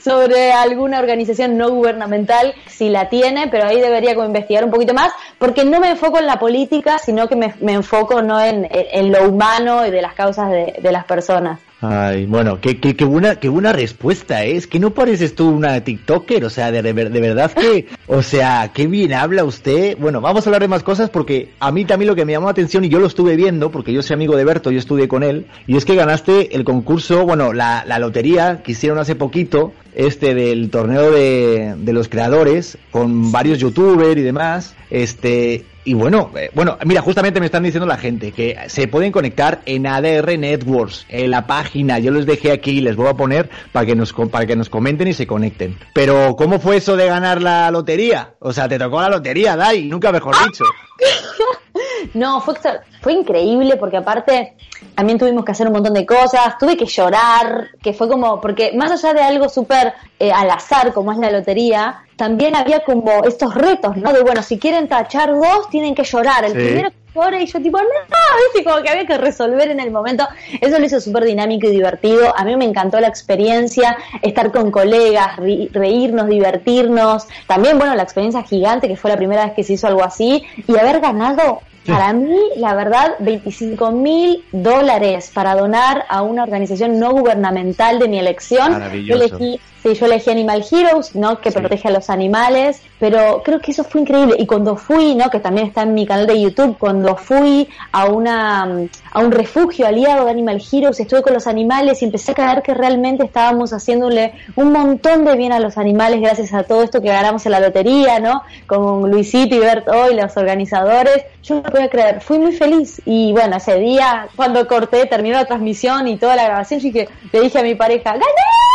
[0.00, 5.12] sobre alguna organización no gubernamental, si la tiene, pero ahí debería investigar un poquito más,
[5.38, 9.12] porque no me enfoco en la política, sino que me, enfoco no en, en- en
[9.12, 11.58] lo humano y de las causas de- de las personas.
[11.80, 14.56] Ay, bueno, qué, qué, qué buena, qué buena respuesta, ¿eh?
[14.56, 18.20] es que no pareces tú una TikToker, o sea, de, de, de verdad que, o
[18.20, 19.96] sea, qué bien habla usted.
[19.96, 22.46] Bueno, vamos a hablar de más cosas porque a mí también lo que me llamó
[22.46, 25.06] la atención y yo lo estuve viendo, porque yo soy amigo de Berto, yo estudié
[25.06, 29.14] con él, y es que ganaste el concurso, bueno, la, la lotería que hicieron hace
[29.14, 35.94] poquito, este del torneo de, de los creadores, con varios youtubers y demás, este, y
[35.94, 39.86] bueno, eh, bueno, mira, justamente me están diciendo la gente que se pueden conectar en
[39.86, 43.96] ADR Networks, en la página, yo les dejé aquí, les voy a poner para que
[43.96, 45.78] nos para que nos comenten y se conecten.
[45.94, 48.34] Pero ¿cómo fue eso de ganar la lotería?
[48.38, 50.64] O sea, te tocó la lotería, Dai, nunca mejor dicho.
[52.14, 52.54] no, fue,
[53.00, 54.54] fue increíble porque aparte
[54.94, 58.72] también tuvimos que hacer un montón de cosas, tuve que llorar, que fue como, porque
[58.74, 63.24] más allá de algo súper eh, al azar como es la lotería, también había como
[63.24, 64.12] estos retos, ¿no?
[64.12, 66.44] De bueno, si quieren tachar dos, tienen que llorar.
[66.44, 68.68] El primero que llore y yo tipo, no, ¿viste?
[68.68, 70.26] Como que había que resolver en el momento.
[70.60, 72.34] Eso lo hizo súper dinámico y divertido.
[72.36, 77.28] A mí me encantó la experiencia, estar con colegas, reírnos, divertirnos.
[77.46, 80.44] También, bueno, la experiencia gigante, que fue la primera vez que se hizo algo así,
[80.66, 86.98] y haber ganado para mí, la verdad, 25 mil dólares para donar a una organización
[86.98, 88.80] no gubernamental de mi elección.
[89.04, 91.40] Yo elegí Sí, yo elegí Animal Heroes, ¿no?
[91.40, 94.34] Que protege a los animales, pero creo que eso fue increíble.
[94.38, 95.30] Y cuando fui, ¿no?
[95.30, 99.86] Que también está en mi canal de YouTube, cuando fui a una a un refugio
[99.86, 103.72] aliado de Animal Heroes, estuve con los animales y empecé a creer que realmente estábamos
[103.72, 107.52] haciéndole un montón de bien a los animales gracias a todo esto que ganamos en
[107.52, 108.42] la lotería, ¿no?
[108.66, 111.24] Con Luisito y Bert hoy, los organizadores.
[111.42, 113.00] Yo no podía creer, fui muy feliz.
[113.06, 117.08] Y bueno, ese día, cuando corté, terminó la transmisión y toda la grabación, y que
[117.32, 118.67] le dije a mi pareja, ¡gané!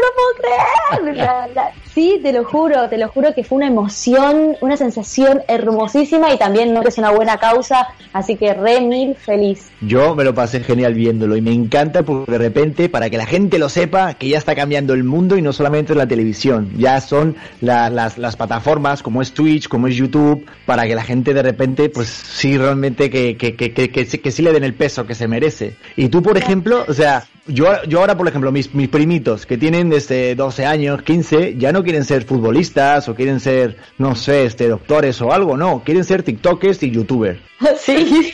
[0.00, 0.34] No puedo
[1.14, 1.74] creer.
[1.94, 6.38] Sí, te lo juro, te lo juro que fue una emoción, una sensación hermosísima y
[6.38, 9.70] también no que es una buena causa, así que re mil feliz.
[9.80, 13.26] Yo me lo pasé genial viéndolo y me encanta porque de repente, para que la
[13.26, 17.00] gente lo sepa, que ya está cambiando el mundo y no solamente la televisión, ya
[17.00, 21.44] son las, las plataformas como es Twitch, como es YouTube, para que la gente de
[21.44, 25.14] repente, pues sí, realmente que, que, que, que, que sí le den el peso que
[25.14, 25.76] se merece.
[25.94, 29.58] Y tú, por ejemplo, o sea, yo, yo ahora, por ejemplo, mis, mis primitos que
[29.58, 34.46] tienen desde 12 años, 15, ya no quieren ser futbolistas o quieren ser, no sé,
[34.46, 37.40] este, doctores o algo, no, quieren ser TikTokers y YouTubers.
[37.78, 38.32] Sí.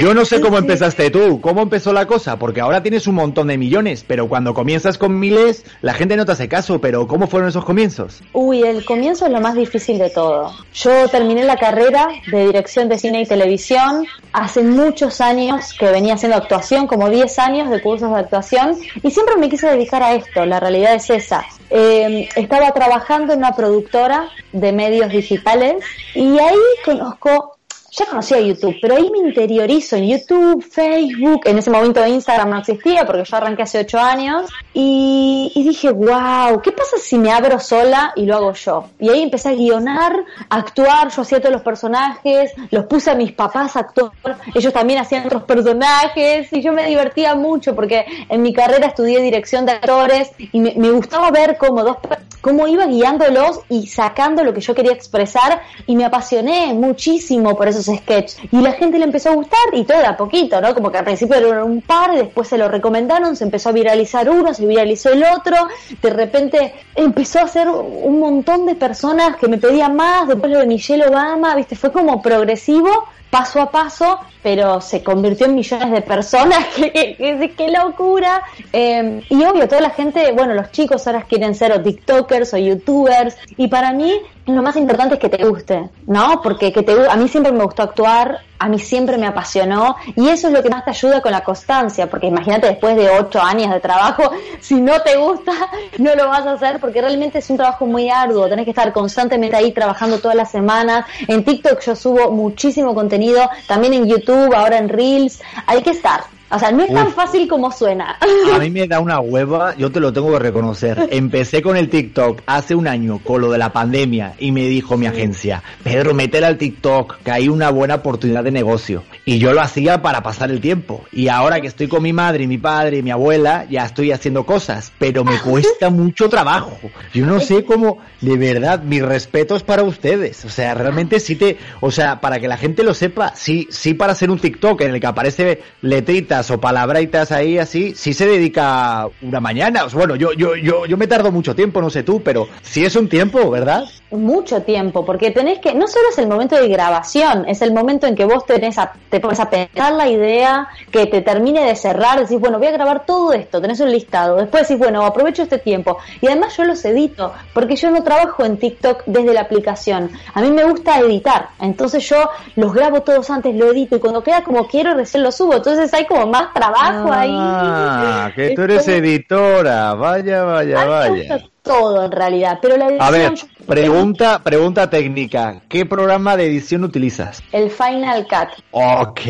[0.00, 3.48] Yo no sé cómo empezaste tú, cómo empezó la cosa, porque ahora tienes un montón
[3.48, 7.26] de millones, pero cuando comienzas con miles, la gente no te hace caso, pero ¿cómo
[7.26, 8.22] fueron esos comienzos?
[8.32, 10.52] Uy, el comienzo es lo más difícil de todo.
[10.72, 16.14] Yo terminé la carrera de dirección de cine y televisión hace muchos años que venía
[16.14, 20.14] haciendo actuación, como 10 años de cursos de actuación, y siempre me quise dedicar a
[20.14, 21.44] esto, la realidad es esa.
[21.70, 22.89] Eh, estaba trabajando
[23.32, 25.84] en una productora de medios digitales
[26.14, 27.56] y ahí conozco
[27.90, 32.58] ya conocía YouTube, pero ahí me interiorizo en YouTube, Facebook, en ese momento Instagram no
[32.58, 34.50] existía porque yo arranqué hace ocho años.
[34.72, 38.84] Y, dije, wow, ¿qué pasa si me abro sola y lo hago yo?
[38.98, 43.14] Y ahí empecé a guionar, a actuar, yo hacía todos los personajes, los puse a
[43.14, 44.12] mis papás a actuar,
[44.54, 49.20] ellos también hacían otros personajes y yo me divertía mucho porque en mi carrera estudié
[49.20, 51.96] dirección de actores y me, me gustaba ver cómo dos
[52.40, 55.60] cómo iba guiándolos y sacando lo que yo quería expresar.
[55.86, 59.84] Y me apasioné muchísimo por esos sketches y la gente le empezó a gustar y
[59.84, 60.74] todo a poquito, ¿no?
[60.74, 64.28] Como que al principio eran un par después se lo recomendaron, se empezó a viralizar
[64.28, 65.56] uno, se viralizó el otro,
[66.00, 70.58] de repente empezó a ser un montón de personas que me pedían más, después lo
[70.58, 71.76] de Michelle Obama, ¿viste?
[71.76, 78.42] Fue como progresivo paso a paso, pero se convirtió en millones de personas, qué, locura.
[78.72, 82.56] Em, y obvio, toda la gente, bueno, los chicos ahora quieren ser o TikTokers o
[82.58, 84.12] YouTubers, y para mí
[84.46, 86.40] lo más importante es que te guste, ¿no?
[86.42, 90.28] Porque que te, a mí siempre me gustó actuar, a mí siempre me apasionó y
[90.28, 93.40] eso es lo que más te ayuda con la constancia, porque imagínate después de ocho
[93.40, 94.30] años de trabajo,
[94.60, 95.52] si no te gusta,
[95.98, 98.92] no lo vas a hacer porque realmente es un trabajo muy arduo, tenés que estar
[98.92, 101.06] constantemente ahí trabajando todas las semanas.
[101.26, 106.20] En TikTok yo subo muchísimo contenido, también en YouTube, ahora en Reels, hay que estar.
[106.52, 108.18] O sea, no es tan fácil como suena.
[108.52, 111.08] A mí me da una hueva, yo te lo tengo que reconocer.
[111.12, 114.96] Empecé con el TikTok hace un año, con lo de la pandemia, y me dijo
[114.96, 119.04] mi agencia, Pedro, métela al TikTok, que hay una buena oportunidad de negocio.
[119.24, 121.04] Y yo lo hacía para pasar el tiempo.
[121.12, 124.44] Y ahora que estoy con mi madre, mi padre y mi abuela, ya estoy haciendo
[124.44, 126.78] cosas, pero me cuesta mucho trabajo.
[127.12, 130.44] Yo no sé cómo, de verdad, mi respeto es para ustedes.
[130.44, 133.94] O sea, realmente sí te, o sea, para que la gente lo sepa, sí, sí
[133.94, 138.26] para hacer un TikTok en el que aparece letritas o palabritas ahí así, si se
[138.26, 139.84] dedica una mañana.
[139.92, 142.96] Bueno, yo, yo, yo, yo me tardo mucho tiempo, no sé tú, pero si es
[142.96, 143.84] un tiempo, ¿verdad?
[144.10, 148.06] Mucho tiempo, porque tenés que, no solo es el momento de grabación, es el momento
[148.06, 151.74] en que vos tenés a, te pones a pensar la idea, que te termine de
[151.74, 155.42] cerrar, decís, bueno, voy a grabar todo esto, tenés un listado, después decís, bueno, aprovecho
[155.42, 155.98] este tiempo.
[156.20, 160.10] Y además yo los edito, porque yo no trabajo en TikTok desde la aplicación.
[160.32, 164.22] A mí me gusta editar, entonces yo los grabo todos antes, lo edito y cuando
[164.22, 165.56] queda como quiero recién lo subo.
[165.56, 167.34] Entonces hay como más trabajo ahí.
[167.34, 173.34] Ah, que tú eres editora, vaya, vaya, vaya todo en realidad, pero la edición
[173.70, 175.62] Pregunta, pregunta técnica.
[175.68, 177.40] ¿Qué programa de edición utilizas?
[177.52, 178.64] El Final Cut.
[178.72, 179.20] Ok,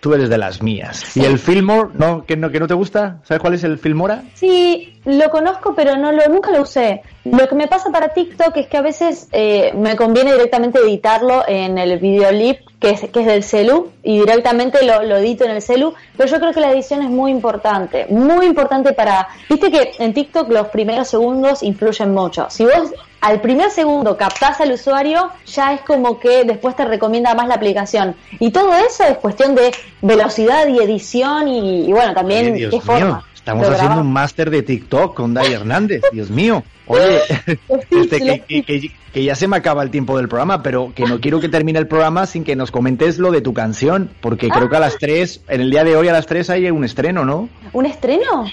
[0.00, 1.16] tú eres de las mías.
[1.16, 1.90] ¿Y el Filmora?
[1.94, 3.20] ¿No, que, no, ¿Que no te gusta?
[3.22, 4.24] ¿Sabes cuál es el Filmora?
[4.34, 7.02] Sí, lo conozco, pero no lo, nunca lo usé.
[7.24, 11.44] Lo que me pasa para TikTok es que a veces eh, me conviene directamente editarlo
[11.46, 15.52] en el videolip que es, que es del celu y directamente lo, lo, edito en
[15.52, 19.70] el celu, pero yo creo que la edición es muy importante, muy importante para, viste
[19.70, 22.46] que en TikTok los primeros segundos influyen mucho.
[22.50, 27.34] Si vos al primer segundo captás al usuario, ya es como que después te recomienda
[27.34, 28.14] más la aplicación.
[28.38, 32.80] Y todo eso es cuestión de velocidad y edición y, y bueno, también Oye, qué
[32.80, 33.24] forma.
[33.34, 36.62] Estamos haciendo un máster de TikTok con Dai Hernández, Dios mío.
[36.86, 37.20] Oye,
[37.68, 41.20] este, que, que, que ya se me acaba el tiempo del programa, pero que no
[41.20, 44.68] quiero que termine el programa sin que nos comentes lo de tu canción, porque creo
[44.68, 44.98] que a las ah.
[45.00, 47.48] 3, en el día de hoy a las 3 hay un estreno, ¿no?
[47.72, 48.46] ¿Un estreno?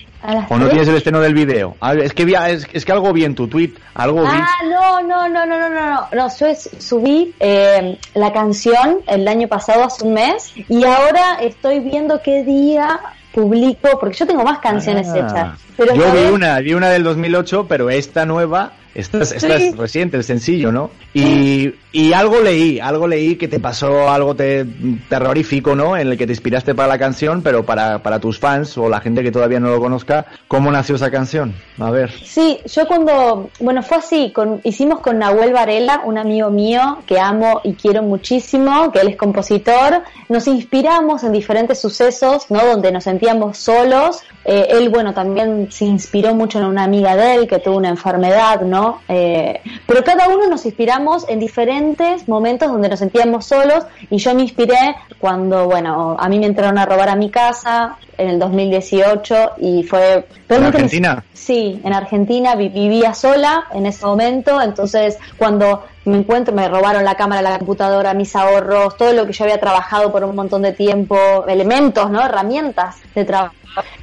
[0.50, 1.76] ¿O no tienes el estreno del video?
[2.02, 4.28] Es, que, es, que algo vi en tu tweet, algo vi.
[4.32, 9.84] Ah, no, no, no, no, no, no, no, subí eh, la canción el año pasado,
[9.84, 13.00] hace un mes, y ahora estoy viendo qué día
[13.34, 15.18] publico, porque yo tengo más canciones ah.
[15.18, 15.60] hechas.
[15.78, 19.68] Pero yo vi una, vi una del 2008, pero esta nueva esta, es- esta Sí.
[19.68, 20.90] es reciente, el sencillo, ¿no?
[21.14, 24.66] Y, y algo leí, algo leí que te pasó algo te,
[25.10, 25.96] terrorífico, ¿no?
[25.98, 29.00] En el que te inspiraste para la canción, pero para, para tus fans o la
[29.02, 31.54] gente que todavía no lo conozca, ¿cómo nació esa canción?
[31.80, 32.12] A ver.
[32.24, 37.20] Sí, yo cuando, bueno, fue así, con, hicimos con Nahuel Varela, un amigo mío que
[37.20, 42.66] amo y quiero muchísimo, que él es compositor, nos inspiramos en diferentes sucesos, ¿no?
[42.66, 47.34] Donde nos sentíamos solos, Eh, él, bueno, también se inspiró mucho en una amiga de
[47.34, 48.85] él que tuvo una enfermedad, ¿no?
[49.10, 54.34] Eh, pero cada uno nos inspiramos en diferentes momentos donde nos sentíamos solos y yo
[54.36, 58.40] me inspiré cuando, bueno, a mí me entraron a robar a mi casa en el
[58.40, 60.28] 2018 y fue...
[60.50, 61.24] ¿En me- Argentina?
[61.34, 67.04] Sí, en Argentina vi- vivía sola en ese momento, entonces cuando me encuentro me robaron
[67.04, 70.62] la cámara, la computadora, mis ahorros, todo lo que yo había trabajado por un montón
[70.62, 71.18] de tiempo,
[71.48, 72.24] elementos, ¿no?
[72.24, 73.56] Herramientas de trabajo.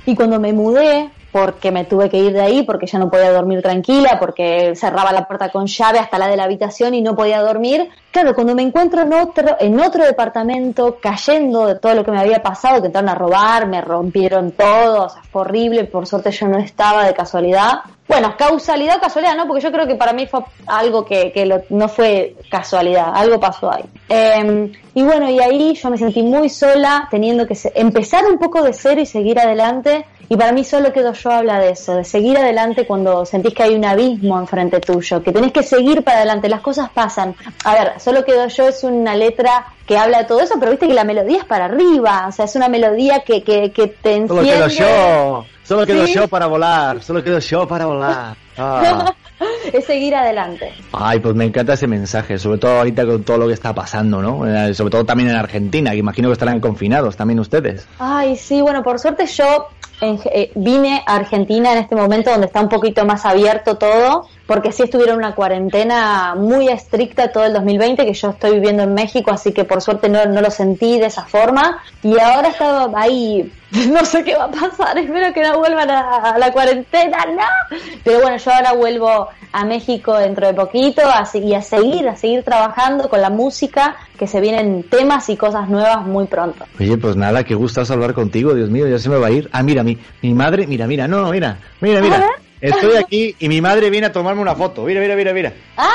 [0.05, 3.33] Y cuando me mudé, porque me tuve que ir de ahí, porque ya no podía
[3.33, 7.17] dormir tranquila, porque cerraba la puerta con llave hasta la de la habitación y no
[7.17, 7.89] podía dormir.
[8.13, 12.21] Claro, cuando me encuentro en otro, en otro departamento, cayendo de todo lo que me
[12.21, 16.31] había pasado, que entraron a robar, me rompieron todo, o sea, fue horrible, por suerte
[16.31, 17.81] yo no estaba de casualidad.
[18.07, 19.47] Bueno, causalidad o casualidad, ¿no?
[19.47, 23.41] Porque yo creo que para mí fue algo que, que lo- no fue casualidad, algo
[23.41, 23.85] pasó ahí.
[24.11, 28.37] Eh, y bueno, y ahí yo me sentí muy sola, teniendo que se- empezar un
[28.39, 30.05] poco de cero y seguir adelante.
[30.29, 33.65] Y para mí solo quedo yo habla de eso, de seguir adelante cuando sentís que
[33.65, 37.35] hay un abismo enfrente tuyo, que tenés que seguir para adelante, las cosas pasan.
[37.65, 40.87] A ver, solo quedo yo es una letra que habla de todo eso, pero viste
[40.89, 44.27] que la melodía es para arriba, o sea, es una melodía que, que, que te
[44.27, 44.53] Solo enciende.
[44.53, 46.15] quedo yo, solo quedo Sí.
[46.15, 48.37] yo para volar, solo quedo yo para volar.
[48.59, 49.15] Ah.
[49.73, 50.73] es seguir adelante.
[50.93, 54.21] Ay, pues me encanta ese mensaje, sobre todo ahorita con todo lo que está pasando,
[54.23, 54.41] ¿no?
[54.75, 57.87] Sobre todo también en Argentina, que imagino que estarán confinados también ustedes.
[57.99, 59.69] Ay, sí, bueno, por suerte yo
[60.03, 64.73] eh, vine a Argentina en este momento donde está un poquito más abierto todo, porque
[64.73, 69.31] sí estuvieron una cuarentena muy estricta todo el 2020, que yo estoy viviendo en México,
[69.31, 71.83] así que por suerte no, no lo sentí de esa forma.
[72.03, 73.51] Y ahora estaba ahí,
[73.91, 77.79] no sé qué va a pasar, espero que no vuelvan a, la cuarentena, no.
[78.05, 81.03] Pero bueno, yo ahora vuelvo a México dentro de poquito,
[81.35, 85.69] y a seguir, a seguir trabajando con la música, que se vienen temas y cosas
[85.69, 86.65] nuevas muy pronto.
[86.79, 89.49] Oye, pues nada, qué gustazo hablar contigo, Dios mío, ya se me va a ir.
[89.53, 89.92] Ah, mira, mi,
[90.23, 92.31] mi madre, mira, mira, no, no, mira, mira, mira.
[92.61, 94.85] Estoy aquí y mi madre viene a tomarme una foto.
[94.85, 95.53] Mira, mira, mira, mira.
[95.77, 95.93] ¡Ah!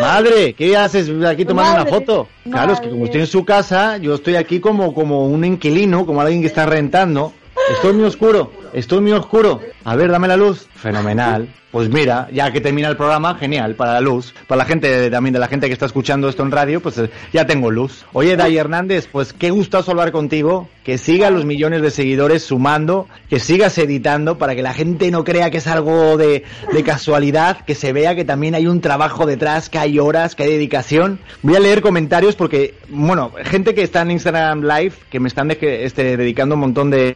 [0.00, 2.28] Madre, ¿qué haces aquí tomando Madre, una foto?
[2.50, 6.06] Claro, es que como estoy en su casa, yo estoy aquí como, como un inquilino,
[6.06, 7.32] como alguien que está rentando.
[7.74, 9.60] Estoy muy oscuro, estoy muy oscuro.
[9.84, 10.66] A ver, dame la luz.
[10.74, 11.48] Fenomenal.
[11.70, 14.34] Pues mira, ya que termina el programa, genial, para la luz.
[14.48, 17.10] Para la gente, también de la gente que está escuchando esto en radio, pues eh,
[17.32, 18.04] ya tengo luz.
[18.12, 20.68] Oye, Day Hernández, pues qué gustazo hablar contigo.
[20.82, 25.22] Que siga los millones de seguidores sumando, que sigas editando para que la gente no
[25.22, 26.42] crea que es algo de,
[26.84, 30.50] casualidad, que se vea que también hay un trabajo detrás, que hay horas, que hay
[30.50, 31.20] dedicación.
[31.42, 35.46] Voy a leer comentarios porque, bueno, gente que está en Instagram Live, que me están
[35.46, 37.14] de- este, dedicando un montón de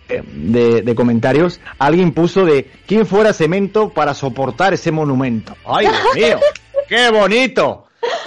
[0.94, 1.43] comentarios,
[1.78, 5.56] alguien puso de quién fuera cemento para soportar ese monumento.
[5.66, 6.40] ¡Ay, Dios mío!
[6.88, 7.83] ¡Qué bonito!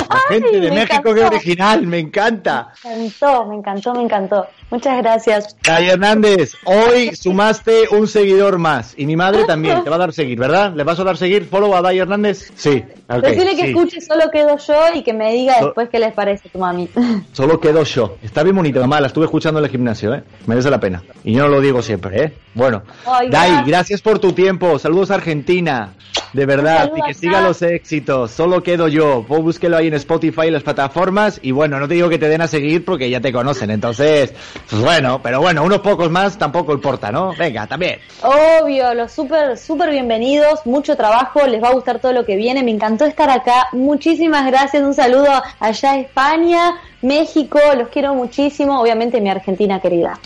[0.09, 1.35] La gente de México, qué encantó.
[1.35, 2.69] original, me encanta.
[2.83, 4.47] Me encantó, me encantó, me encantó.
[4.69, 5.55] Muchas gracias.
[5.63, 10.13] Day Hernández, hoy sumaste un seguidor más y mi madre también te va a dar
[10.13, 10.73] seguir, ¿verdad?
[10.73, 12.51] ¿Le vas a dar seguir follow a Day Hernández?
[12.55, 12.83] Sí.
[13.09, 13.67] ok, Decirle que sí.
[13.69, 16.89] escuche solo quedo yo y que me diga So- después qué les parece tu mami.
[17.33, 18.15] Solo quedó yo.
[18.21, 18.99] Está bien bonito, mamá.
[19.01, 20.23] La estuve escuchando en el gimnasio, ¿eh?
[20.45, 21.03] Merece la pena.
[21.23, 22.33] Y yo no lo digo siempre, ¿eh?
[22.53, 22.83] Bueno.
[23.05, 23.67] Ay, Dai, gracias.
[23.67, 24.77] gracias por tu tiempo.
[24.79, 25.93] Saludos a Argentina.
[26.33, 28.31] De verdad, y que siga los éxitos.
[28.31, 29.23] Solo quedo yo.
[29.23, 31.39] Vos búsquelo ahí en Spotify y las plataformas.
[31.41, 33.71] Y bueno, no te digo que te den a seguir porque ya te conocen.
[33.71, 34.33] Entonces,
[34.69, 37.33] pues bueno, pero bueno, unos pocos más tampoco importa, ¿no?
[37.37, 37.99] Venga, también.
[38.21, 40.65] Obvio, los súper, súper bienvenidos.
[40.65, 41.45] Mucho trabajo.
[41.47, 42.63] Les va a gustar todo lo que viene.
[42.63, 43.67] Me encantó estar acá.
[43.71, 44.83] Muchísimas gracias.
[44.83, 47.59] Un saludo allá a España, México.
[47.77, 48.79] Los quiero muchísimo.
[48.79, 50.19] Obviamente, mi Argentina querida.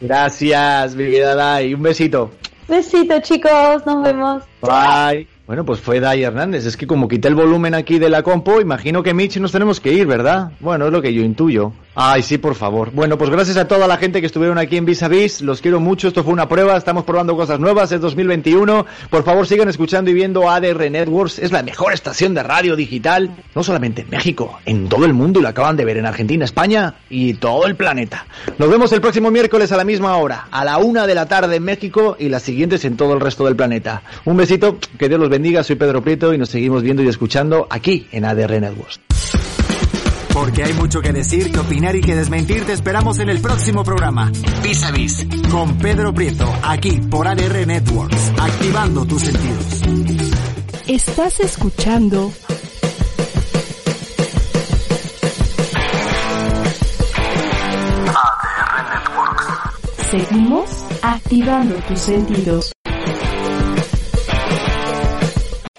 [0.00, 1.74] Gracias, mi vida Dai.
[1.74, 2.30] Un besito.
[2.68, 3.84] Besito, chicos.
[3.86, 4.42] Nos vemos.
[4.60, 5.37] Bye.
[5.48, 6.66] Bueno, pues fue Dai Hernández.
[6.66, 9.80] Es que como quité el volumen aquí de la compo, imagino que Mitch nos tenemos
[9.80, 10.52] que ir, ¿verdad?
[10.60, 11.72] Bueno, es lo que yo intuyo.
[12.00, 12.92] Ay, sí, por favor.
[12.92, 15.40] Bueno, pues gracias a toda la gente que estuvieron aquí en Vis a Vis.
[15.40, 16.06] Los quiero mucho.
[16.06, 16.76] Esto fue una prueba.
[16.76, 17.90] Estamos probando cosas nuevas.
[17.90, 18.86] Es 2021.
[19.10, 21.40] Por favor, sigan escuchando y viendo ADR Networks.
[21.40, 23.34] Es la mejor estación de radio digital.
[23.56, 25.40] No solamente en México, en todo el mundo.
[25.40, 28.26] Y lo acaban de ver en Argentina, España y todo el planeta.
[28.58, 30.46] Nos vemos el próximo miércoles a la misma hora.
[30.52, 33.44] A la una de la tarde en México y las siguientes en todo el resto
[33.46, 34.02] del planeta.
[34.24, 34.78] Un besito.
[34.98, 35.62] Que Dios los bendiga.
[35.62, 39.00] Soy Pedro Prieto y nos seguimos viendo y escuchando aquí en ADR Networks.
[40.34, 42.64] Porque hay mucho que decir, que opinar y que desmentir.
[42.64, 44.32] Te esperamos en el próximo programa.
[44.62, 45.26] Vis a Vis.
[45.50, 46.52] Con Pedro Prieto.
[46.62, 48.32] Aquí por ADR Networks.
[48.36, 50.26] Activando tus sentidos.
[50.88, 52.32] Estás escuchando
[58.06, 59.46] ADR Networks.
[60.10, 62.77] Seguimos activando tus sentidos.